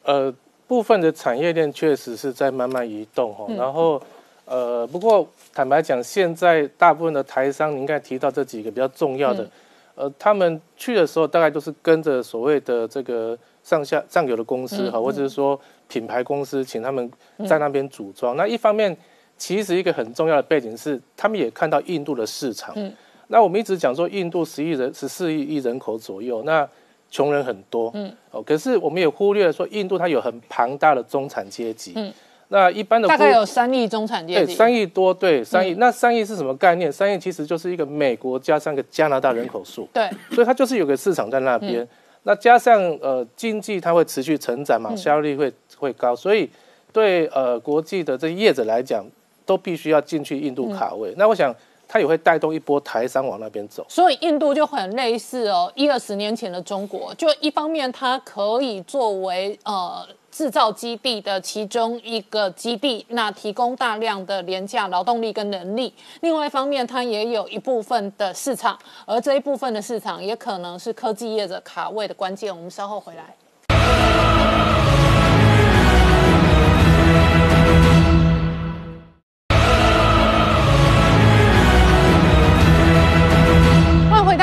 [0.03, 0.33] 呃，
[0.67, 4.01] 部分的产业链确实是在慢慢移动哈，然后
[4.45, 9.49] 呃，不过坦白讲，现在大部分的台商，您刚才提到这几个比较重要的，
[9.95, 17.11] 呃，他们去的时候大概都是跟着所谓的这个上下上游的公司哈，或者是说品牌公司，请他们
[17.47, 18.37] 在那边组装。
[18.37, 18.95] 那一方面，
[19.37, 22.73] 其实一个很重要的背景是，他们也看到印度的市场。
[22.75, 22.91] 嗯。
[23.27, 26.67] 那我们一直讲说，印度十亿人十四亿亿人口左右，那
[27.09, 28.11] 穷人很多，嗯。
[28.31, 32.13] 哦，可是我们也忽略了说，印度它有很庞大的中产阶级，嗯。
[32.49, 36.91] 那一般的大概忽有三亿中产阶对级，三亿多，对三亿，嗯那三亿是什么概念？
[36.91, 41.85] 三亿其实就是一个美国加上一个加拿大人口数，对，所以它就是有个市场在那边。
[42.21, 44.97] 那加上呃经济它会持续成长嘛，嗯。
[44.97, 46.47] 效率会会高，所以
[46.93, 49.03] 对呃国际的这些业者来讲，
[49.45, 51.13] 都必须要进去印度卡位。
[51.17, 51.53] 那我想
[51.87, 53.85] 它也会带动一波台商往那边走。
[53.87, 65.89] 所以印度就很类似哦，一二十年前的中国，就一方面它可以作为呃制造基地的其中一个基地，那提供大量的廉价劳动力跟人力；
[66.21, 72.53] 另外一方面，它也有一部分的市场，而这一部分的市场也可能是科技业者卡位的关键。
[72.53, 73.33] 我们稍后回来。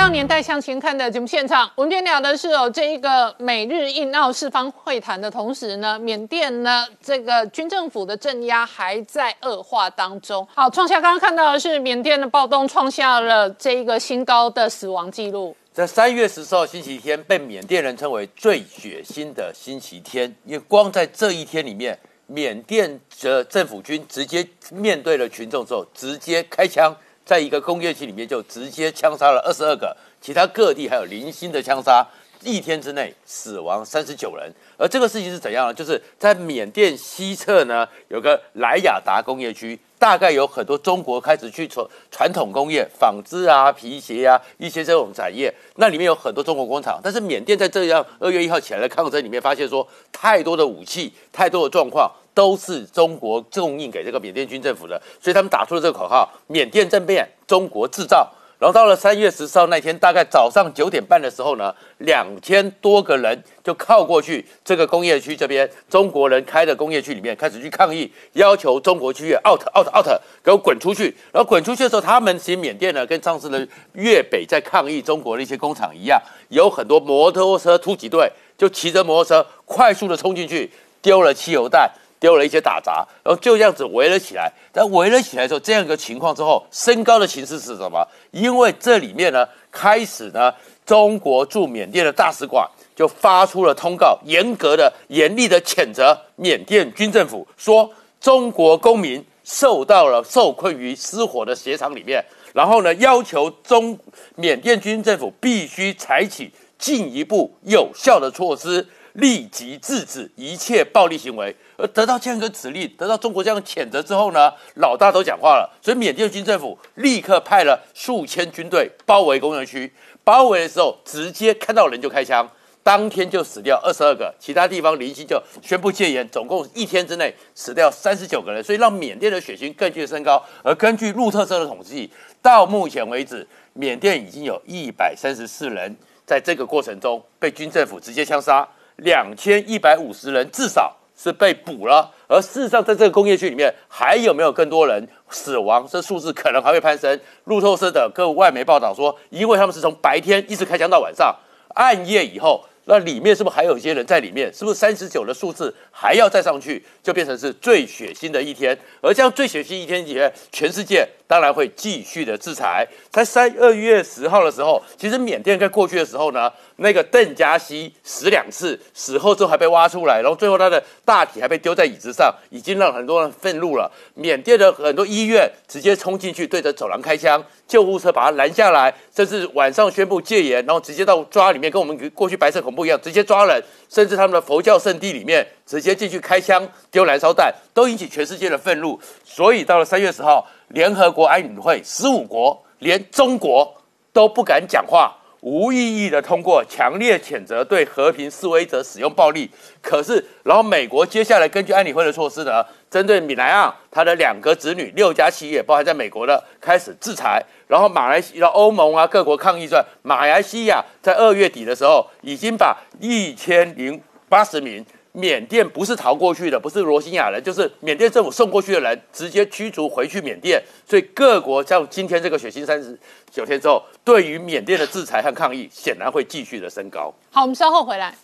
[0.02, 1.70] 到年代向前看的节目现场。
[1.76, 10.44] 我们今天聊的是哦，这一个美日印澳四方会谈的同时呢，缅甸呢这个军政府的镇压还在恶化当中。
[10.56, 15.56] 好，创下刚刚看到的是缅甸的暴动创下了这一个新高的死亡记录。
[15.72, 21.96] 在三月十四号星期天，被缅甸人称为最血腥的星期天，因为光在这一天里面，
[22.26, 26.92] 缅甸的政府军直接面对了群众之后，直接开枪，
[27.24, 32.06] 在一个工业区里面就直接枪杀了二十二个，其他各地还有零星的枪杀。
[32.44, 35.72] 一天之内死亡三十九人，而这个事情是怎样呢？
[35.72, 46.98] 就是在缅甸西侧呢，有个莱雅达工业区，大概有很多中国开始去传传统工业、纺织啊、皮鞋啊一些这种产业，那里面有很多中国工厂。
[47.00, 58.28] 但是缅甸在这样二月一号起来的抗争里面，发现说太多的武器、太多的状况都是中国供应给这个缅甸军政府的，所以他们打出了这个口号：缅甸政变，中国制造。
[58.62, 70.06] 然后到了三月十四号那天，大概早上九点半的时候呢，两千多个人就靠过去这个工业区这边，中国人开的工业区里面开始去抗议，要求中国区域 out out out，
[70.44, 71.12] 给我滚出去。
[71.32, 80.70] 然后滚出去的时候，他们其实缅甸呢，跟上次的粤北在抗议中国的一些工厂一样，有很多摩托车突击队就骑着摩托车快速的冲进去，
[81.02, 81.90] 丢了汽油弹。
[82.22, 84.52] 丢了一些打杂，然后就这样子围了起来。
[84.70, 88.06] 但围了起来之后，这样一个情况之后，升高的形势是什么？
[88.30, 90.54] 因为这里面呢，开始呢，
[90.86, 97.90] 中国驻缅甸的大使馆就发出了通告，严格的、严厉的谴责缅甸军政府，说
[98.20, 102.24] 中国公民受到了受困于失火的鞋厂里面，
[102.54, 103.98] 然后呢，要求中
[104.36, 108.86] 缅甸军政府必须采取进一步有效的措施。
[109.14, 119.92] 立即制止一切暴力行为，而得到这样一个指令，得到中国这样的谴责之后呢，老大都讲话了，所以缅甸军政府立刻派了数千军队包围工业区，
[120.22, 122.48] 包围的时候直接看到人就开枪，
[122.84, 130.40] 当天就死掉二十二个，其他地方零星就宣布戒严，总共一天之内死掉三十九个人，所以让缅甸的血腥更具升高。
[130.62, 132.08] 而根据路透社的统计，
[132.40, 138.64] 到目前为止，缅甸已经有一百三十四人在这个过程中被军政府直接枪杀。
[138.96, 145.86] 两千一百五十人至少是被捕了，而事实上，在这个工业区里面，还有没有更多人死亡？
[145.88, 147.20] 这数字可能还会攀升。
[147.44, 151.32] 路透社的各外媒报道说，因为他们是从白天一直开枪到晚上，
[151.74, 154.52] 暗夜以后那里面是不是还有一些人在里面？
[154.52, 158.76] 是不是三十九的数字还要再上去，就变成是最血腥的一天？
[159.00, 162.86] 而这样最血腥一天里面，全世界当然会继续的制裁。
[163.10, 173.90] 在三二月十号的时候，其实缅甸在过去的时候呢，那个邓加西死两次，死后之后还被挖出来，然后最后他的大体还被丢在椅子上，已经让很多人愤怒了。
[174.12, 189.00] 缅甸的很多医院直接冲进去，对着走廊开枪，救护车把他拦下来，甚至晚上宣布戒严，然后直接到抓里面，跟我们过去白色恐怖一样，直接抓人，甚至他们的佛教圣地里面直接进去开枪、丢燃烧弹，都引起全世界的愤怒。
[189.24, 193.74] 所以到了三月十号，联合国安理会十五国，连中国
[194.12, 195.16] 都不敢讲话。
[195.40, 199.50] 无意义的通过强烈谴责对和平示威者使用暴力，
[199.82, 214.86] 可是，然后美国接下来根据安理会的措施呢，针对米莱昂他的两个子女六家企业，包含在美国的开始制裁，然后马来西亚、欧盟啊各国抗议说，马来西亚在二月底的时候已经把一千零八十名。
[215.12, 220.62] 缅甸不是逃过去的，不是罗兴亚人，就是缅甸政府送过去的人，直接驱逐回去缅甸。
[220.88, 222.98] 所以各国像今天这个血腥三十
[223.30, 227.12] 九天之后，对于缅甸的制裁和抗议，显然会继续的升高。
[227.30, 228.14] 好，我们稍后回来。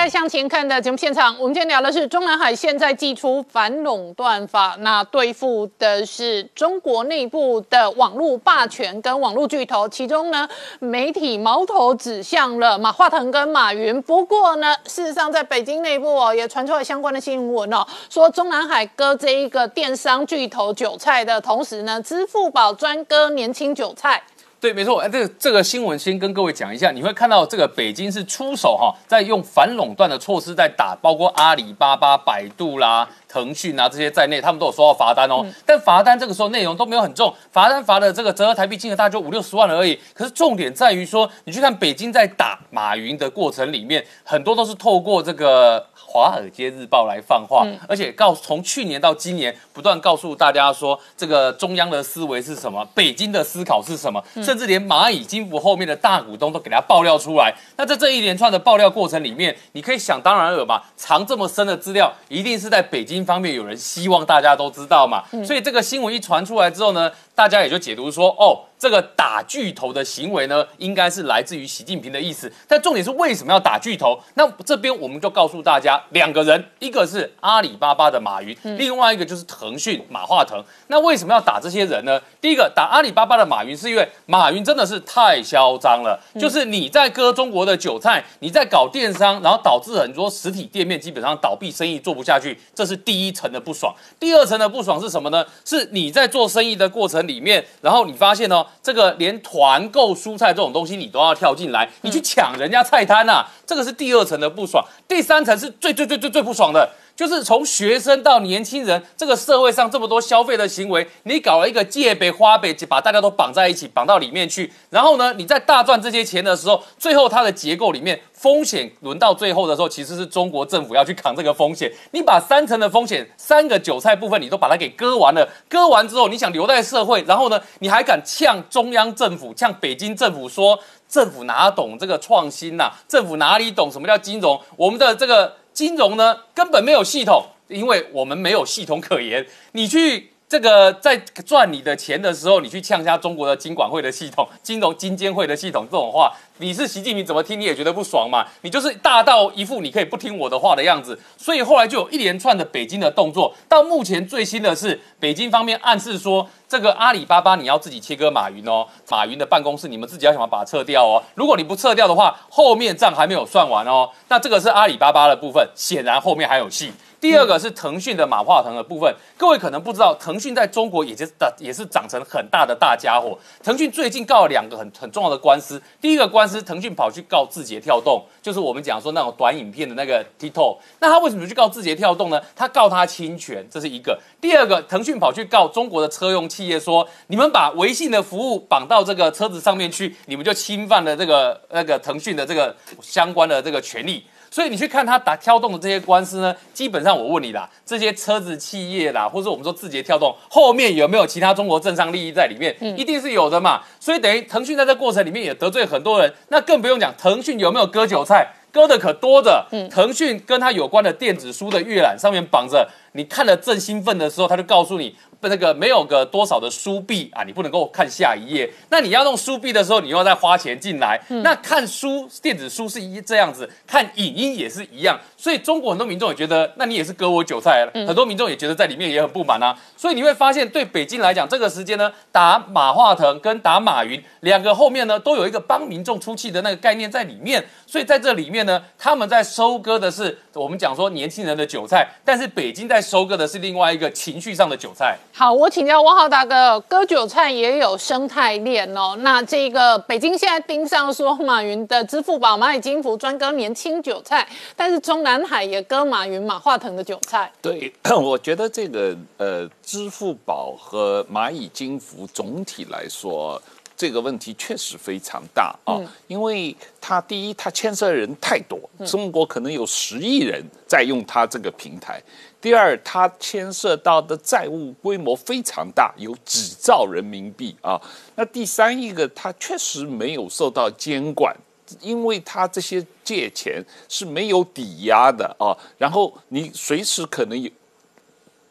[0.00, 10.48] 迎回到《年代向前看》的节目现场，我们今天聊的是中南海现在祭出反垄断法，那对付的是中国内部的网络霸权跟网络巨头，其中呢，
[10.78, 14.00] 媒体矛头指向了马化腾跟马云。
[14.02, 24.22] 不过呢，事实上在北京内部哦，也传出了相关的新闻哦，说中南海割这一个电商巨头韭菜的同时呢，支付宝专割年轻韭菜。
[24.60, 35.46] 对，没错，哎，这个这个新闻先跟各位讲一下，你会看到这个北京是出手哈，在用反垄断的措施在打，包括阿里巴巴、百度啦、腾讯啊这些在内，他们都有收到罚单哦。
[35.64, 39.98] 但罚单这个时候内容都没有很重，罚单罚的这个折合台币金额大概就五六十万而已。
[40.12, 45.86] 可是重点在于说，你去看北京在打马云的过程里面，很多都是透过这个。
[46.12, 57.54] 《华尔街日报》来放话，而且告从去年到今年，不断告诉大家说，这个中央的思维是什么，北京的思考是什么，甚至连蚂蚁金服后面的大股东都给他爆料出来。
[57.76, 65.24] 那在这一连串的爆料过程里面，你可以想当然尔嘛，藏这么深的资料，一定是在北京方面有人希望大家都知道嘛。
[65.44, 68.69] 所以这个新闻一传出来之后呢，大家也就解读说，哦。
[68.80, 72.50] 这个打巨头的行为呢，应该是来自于习近平的意思。
[72.66, 74.18] 但重点是为什么要打巨头？
[74.34, 80.64] 那这边我们就告诉大家，两个人，一个是阿里巴巴的马云，另外一个就是腾讯马化腾。
[80.86, 82.18] 那为什么要打这些人呢？
[82.40, 93.94] 第一个打阿里巴巴的马云，是因为马云真的是太嚣张了，就是你在割中国的韭菜，你在搞电商，然后导致很多实体店面基本上倒闭，生意做不下去，这是第一层的不爽。
[94.18, 95.44] 第二层的不爽是什么呢？
[95.66, 98.66] 是你在做生意的过程里面，然后你发现哦。
[98.82, 104.84] 这个连团购蔬菜这种东西你都要跳进来，你去抢人家菜摊呐，这个是第二层的不爽。
[105.06, 106.88] 第三层是最最最最最不爽的，
[107.20, 114.72] 就是从学生到年轻人，这个社会上这么多消费的行为，你搞了一个借呗花呗，把大家都绑在一起，绑到里面去。
[114.88, 118.18] 然后呢，你在大赚这些钱的时候，最后它的结构里面。
[118.32, 121.92] 风险轮到最后的时候，其实是中国政府要去扛这个风险。
[122.12, 125.46] 你把三层的风险，三个韭菜部分，你都把它给割完了。
[125.68, 132.90] 割完之后，你想留在社会，然后呢，你还敢呛中央政府、呛北京政府说政府哪懂这个创新呐？
[133.06, 134.58] 政府哪里懂什么叫金融？
[134.74, 139.46] 我们的这个金融呢，根本没有系统，因为我们没有系统可言。
[139.72, 140.29] 你去。
[140.50, 141.16] 这个在
[141.46, 148.44] 赚你的钱的时候，你去呛下中国的金管会的系统、金融金监会的系统，这种话，你是习近平怎么听你也觉得不爽嘛？
[148.62, 153.54] 你就是大到一副你可以不听我的话的样子，所以后来就有一连串的北京的动作。
[153.68, 161.22] 到目前最新的是，北京方面暗示说，这个阿里巴巴你要自己切割马云哦，马云的办公室你们自己要想办法把它撤掉哦。
[161.36, 164.10] 如果你不撤掉的话，后面账还没有算完哦。
[164.26, 166.92] 那这个是阿里巴巴的部分，显然后面还有戏。
[167.20, 173.38] 第二个是腾讯的马化腾的部分，各位可能不知道，腾讯在中国也是的也是长成很大的大家伙。
[173.62, 180.78] 腾讯最近告了两个很很重要的官司，第一个官司，腾讯跑去告字节跳动，就是我们讲说那种短影片的那个 TikTok。
[181.00, 182.40] 那他为什么去告字节跳动呢？
[182.56, 184.18] 他告他侵权，这是一个。
[184.40, 194.24] 第二个，腾讯跑去告中国的车用企业，说你们把微信的服务绑到这个车子上面去，你们就侵犯了这个那个腾讯的这个相关的这个权利。
[194.50, 202.76] 所以你去看他打跳动的这些官司呢，基本上我问你啦，这些车子企业啦，或者我们说字节跳动后面有没有其他中国政商利益在里面？
[202.80, 203.82] 嗯，一定是有的嘛。
[204.00, 208.54] 所以等于腾讯在这过程里面也得罪很多人，那更不用讲腾讯有没有割韭菜。
[208.72, 209.66] 割的可多着。
[209.90, 215.16] 腾讯跟它有关的电子书的阅览上面绑着，你看了正兴奋的时候，他就告诉你。
[215.48, 218.70] 那个没有个多少的书币啊，你不能够看下一页。
[218.90, 221.20] 那你要用书币的时候，你又要再花钱进来。
[221.42, 225.18] 那看书电子书是一这样子，看影音也是一样。
[225.36, 227.88] 所以中国很多民众也觉得，那你也是割我韭菜。
[227.94, 229.76] 很多民众也觉得在里面也很不满啊。
[229.96, 237.64] 所以你会发现，对北京来讲，这个时间呢，打马化腾跟打马云两个后面呢，都有一个帮民众出气的那个概念在里面。
[237.86, 245.16] 所以在这里面呢，他们在收割的是我们讲说年轻人的韭菜，但是北京在收割的是另外一个情绪上的韭菜。
[245.32, 249.16] 好，我请教汪浩大哥，割韭菜也有生态链哦。
[249.20, 257.50] 那这个北京现在盯上说马云的支付宝、蚂蚁金服专割年轻韭菜，但是中南海也割马云、马化腾的韭菜。
[257.62, 263.60] 对， 我觉得这个呃，支付宝和蚂蚁金服总体来说。
[264.00, 272.18] 这个问题确实非常大啊，因为它第一，它牵涉人太多，中国可能有十亿人在用它这个平台；
[272.62, 278.00] 第二，它牵涉到的债务规模非常大，有几兆人民币啊；
[278.36, 281.54] 那第三一个，它确实没有受到监管，
[282.00, 287.70] 因为它这些借钱是没有抵押的啊，然后你随时可能有。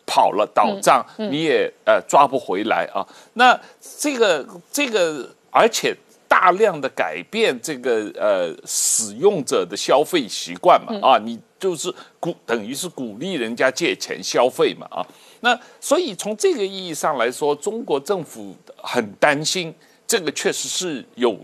[0.09, 3.05] 跑了倒账，你也呃抓不回来啊。
[3.33, 3.57] 那
[3.99, 5.95] 这个这个，而且
[6.27, 15.05] 大量的改变这个呃使用者的消费习惯嘛啊，你就是鼓等于是鼓励人家借钱消费嘛啊。
[15.41, 19.71] 那所以从这个意义上来说，中国政府很担心，
[20.07, 21.37] 这个确实是有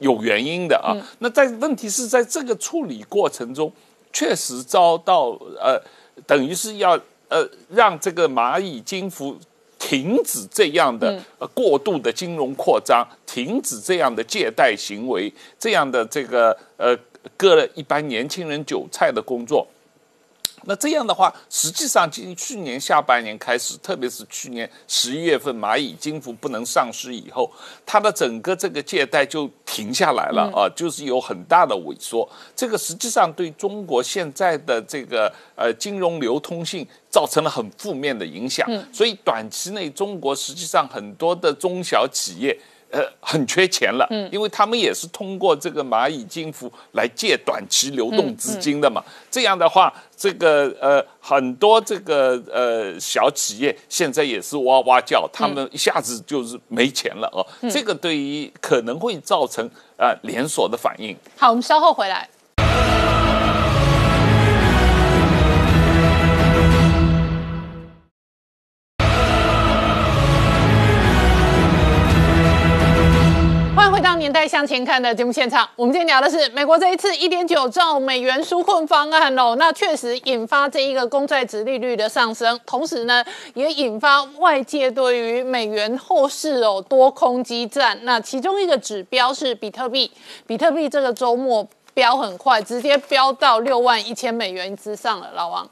[0.00, 0.92] 有原因的啊。
[1.20, 3.72] 那在问题是在这个处理过程中，
[4.12, 5.82] 确实遭到呃
[6.26, 7.00] 等于是要。
[7.32, 9.34] 呃，让这个蚂蚁金服
[9.78, 16.94] 停止这样的呃过度的金融扩张，停止这样的借贷行为，这样的这个呃
[17.38, 19.66] 割了一般年轻人韭菜的工作。
[20.64, 27.50] 那这样的话，实际上今去年下半年开始，特别是去年十一月份蚂蚁金服不能上市以后，
[27.84, 32.28] 它的整个这个借贷就停下来了啊，就是有很大的萎缩。
[32.54, 38.70] 这个实际上对中国现在的这个呃金融流通性造成了很负面的影响。
[38.92, 42.56] 所以短期内，中国实际上很多的中小企业。
[42.92, 49.02] 呃，很缺钱了，嗯，因为他们也是通过这个蚂蚁金服来借短期流动资金的嘛。
[49.30, 57.40] 这样的话，这个呃很多这个呃小企业现在也是哇哇叫，他们一下子就是没钱了哦。
[57.70, 59.66] 这个对于可能会造成
[59.96, 61.16] 呃连锁的反应。
[61.38, 62.28] 好，我们稍后回来。
[74.22, 83.24] 年代向前看的节目现场，我们今天聊的是美国这一次一点九兆美元纾困方案哦，那确实引发这一个公债值利率的上升，同时呢，
[83.54, 87.98] 也引发外界对于美元后市哦多空激战。
[88.04, 90.08] 那其中一个指标是比特币，
[90.46, 95.68] 比特币这个周末飙很快，直接飙到六万一千美元之上了，老王。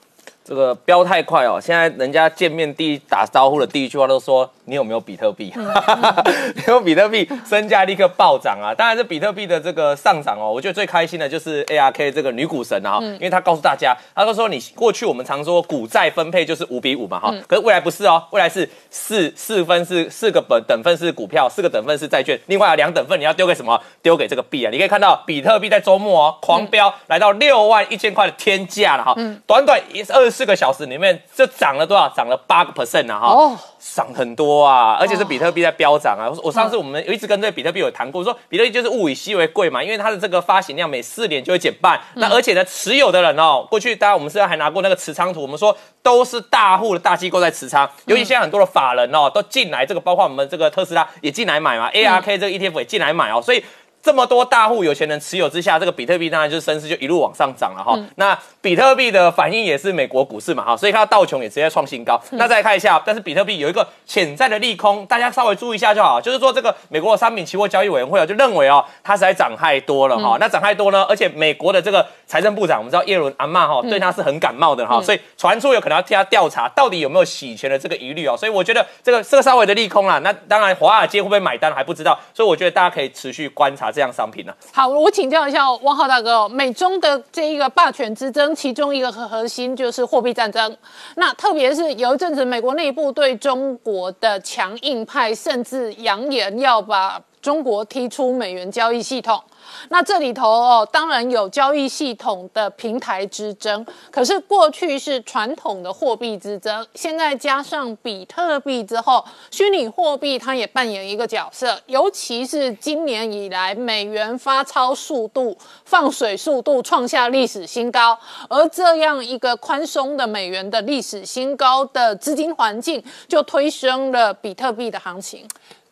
[0.50, 1.60] 这个飙太快哦！
[1.62, 4.50] 现在人家见面第一打招呼的第一句话都说。
[4.66, 5.52] 你有没有比特币？
[6.54, 8.72] 你有比特币，身价立刻暴涨啊！
[8.72, 23.76] 当然，这比特币的这个上涨哦，我觉得最开心的就是 ARK 这个女股神啊，因为她告诉大家，她都说你过去我们常说股债分配就是五比五嘛哈，可是未来不是哦，未来是四四分是四个本等份是股票，四个等份是债券，另外有两等份你要丢给什么？
[24.02, 24.70] 丢给这个币啊！
[24.70, 29.16] 你可以看到比特币在周末哦狂飙，来到六万一千块的天价了哈，
[29.48, 32.08] 短短一二十四个小时里面就涨了多少？
[32.16, 34.64] 涨了八个 percent 啊哈，涨很多。
[34.64, 34.96] 啊！
[34.98, 36.32] 而且是比特币在飙涨啊！
[36.42, 42.00] 我上次我们有一直跟这比特币有谈过，说比特币就是物以稀为贵嘛，因为它的这个发行量每四年就会减半。
[42.14, 53.62] 那而且呢，持有的人哦，过去大家我们是还拿过那个持仓图，我们说都是大户的大机构在持仓，尤其现在很多的法人哦都进来，这个包括我们这个特斯拉也进来买嘛，ARK 这个 ETF 也进来买哦，所以。
[54.02, 57.98] 这么多大户有钱人持有之下，这个比特币当然就是升势就一路往上涨了哈。
[58.16, 62.20] 那比特币的反应也是美国股市嘛哈，所以看到道琼也直接创新高。
[62.32, 66.20] 那再看一下，但是比特币有一个潜在的利空，大家稍微注意一下就好。
[66.20, 70.36] 就是说这个美国的商品期货交易委员会啊，就认为哦，它实在涨太多了哈。
[70.40, 78.34] 那涨太多呢，而且美国的这个财政部长，我们知道耶伦阿曼哈，对他是很感冒的哈，所以传出有可能要替他调查到底有没有洗钱的这个疑虑哦。
[78.36, 80.18] 所以我觉得这个这个稍微的利空啦。
[80.20, 84.52] 那当然华尔街会不会买单还不知道，所以我觉得大家可以持续观察这样商品呢。
[84.72, 90.76] 好，我请教一下汪浩大哥哦，美中的这一个霸权之争，其中一个核核心就是货币战争。
[91.16, 99.42] 那特别是有一阵子，美国内部对中国的强硬派，甚至扬言要把中国踢出美元交易系统。
[99.88, 118.18] 那这里头哦，当然有交易系统的平台之争，可是过去是传统的货币之争，现在加上比特币之后，虚拟货币它也扮演一个角色，尤其是今年以来，美元发钞速度、放水速度创下历史新高，
[118.48, 125.46] 而这样一个宽松的美元的历史新高的资金环境，就推升了比特币的行情。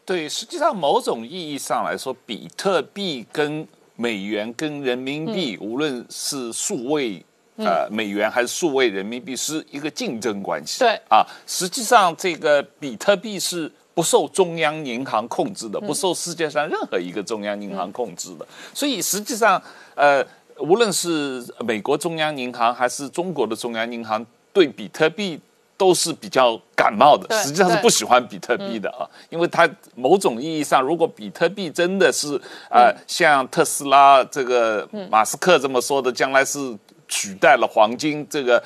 [0.09, 7.22] 对，实际上某种意义上来说，比特币跟美元跟人民币，无论是数位
[7.59, 10.78] 呃美元还是数位人民币，是一个竞争关系。
[10.78, 18.47] 对啊，实际上这个比特币是不受中央银行控制的，不受世界上任何一个中央银行控制的。
[18.72, 19.62] 所以实际上，
[19.94, 20.26] 呃，
[20.56, 24.24] 无论是美国中央银行还是中国的中央银行，
[24.55, 25.39] 对比特币。
[25.78, 32.38] 都是比较感冒的，实际上是不喜欢比特币的啊，因为它某种意义上，如果比特币真的是
[32.68, 36.59] 呃像特斯拉这个马斯克这么说的，将来是
[37.06, 38.60] 取代了黄金这个，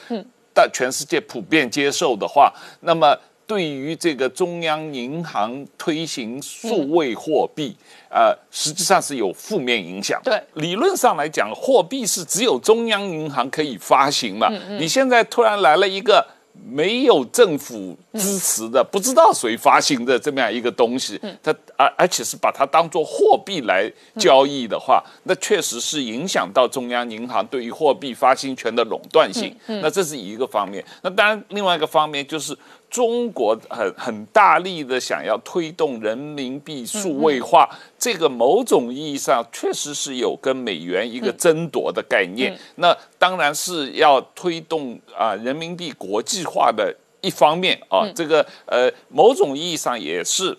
[0.54, 3.14] 但全世界普遍接受的话，那么
[3.46, 7.76] 对于这个中央银行推行数位货币，
[8.08, 10.18] 呃，实际上是有负面影响。
[10.24, 14.48] 对，理论上来讲，货币是只有中央银行可以发行嘛，
[14.78, 16.26] 你现在突然来了一个。
[16.64, 29.54] 没有政府支持的，不知道谁发行的这么样一个东西，它而而且是把它当做货币来交易的话，那确实是影响到中央银行对于货币发行权的垄断性。
[29.66, 30.84] 那这是一个方面。
[31.02, 32.56] 那当然，另外一个方面就是。
[32.92, 37.66] 中国很很大力的想要推动人民币数位化，
[37.98, 42.54] 这个某种意义上确实是有跟美元一个争夺的概念。
[42.74, 50.54] 那当然是要推动啊人民币国际化的一方面啊，这个呃某种意义上也是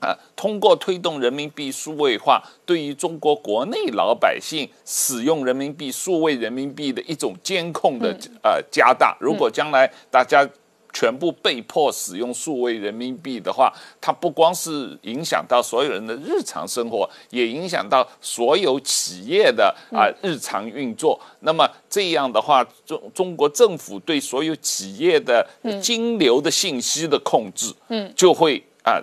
[0.00, 8.12] 啊通过推动人民币数位化，对于中国国内老百姓使用人民币数位人民币的一种监控的
[8.42, 9.16] 呃加大。
[9.20, 10.44] 如果将来大家。
[10.92, 21.20] 全部被迫使用数位人民币的话，它不光是影响到所有人的日常生活，也影响到所有企业的啊日常运作。
[21.40, 25.46] 那么这样的话，中中国政府对所有企业的
[25.80, 29.02] 金流的信息的控制，嗯，就会啊。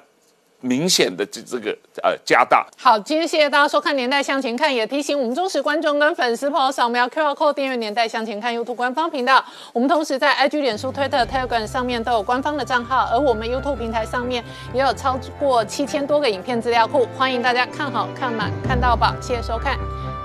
[0.66, 1.70] 明显的这这个
[2.02, 2.66] 呃加大。
[2.76, 9.44] 好，今天谢谢大家收看《年代向前看》，也提醒我们忠实观众跟粉丝朋友扫描 QR Code 订阅《年代向前看》YouTube 官方频道。
[9.74, 14.44] 我们同时在 IG、脸书、Twitter、Telegram 上面都有官方的账号，而我们 YouTube 平台上面
[14.74, 19.78] 也有超过七千多个影片资料库，欢迎大家看好看满看到宝，谢谢收看，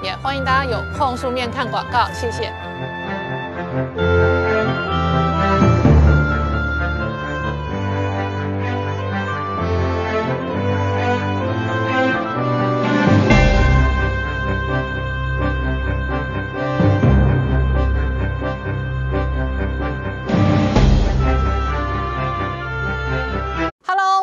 [0.02, 2.50] 也欢迎大家有空书面看广告，谢谢。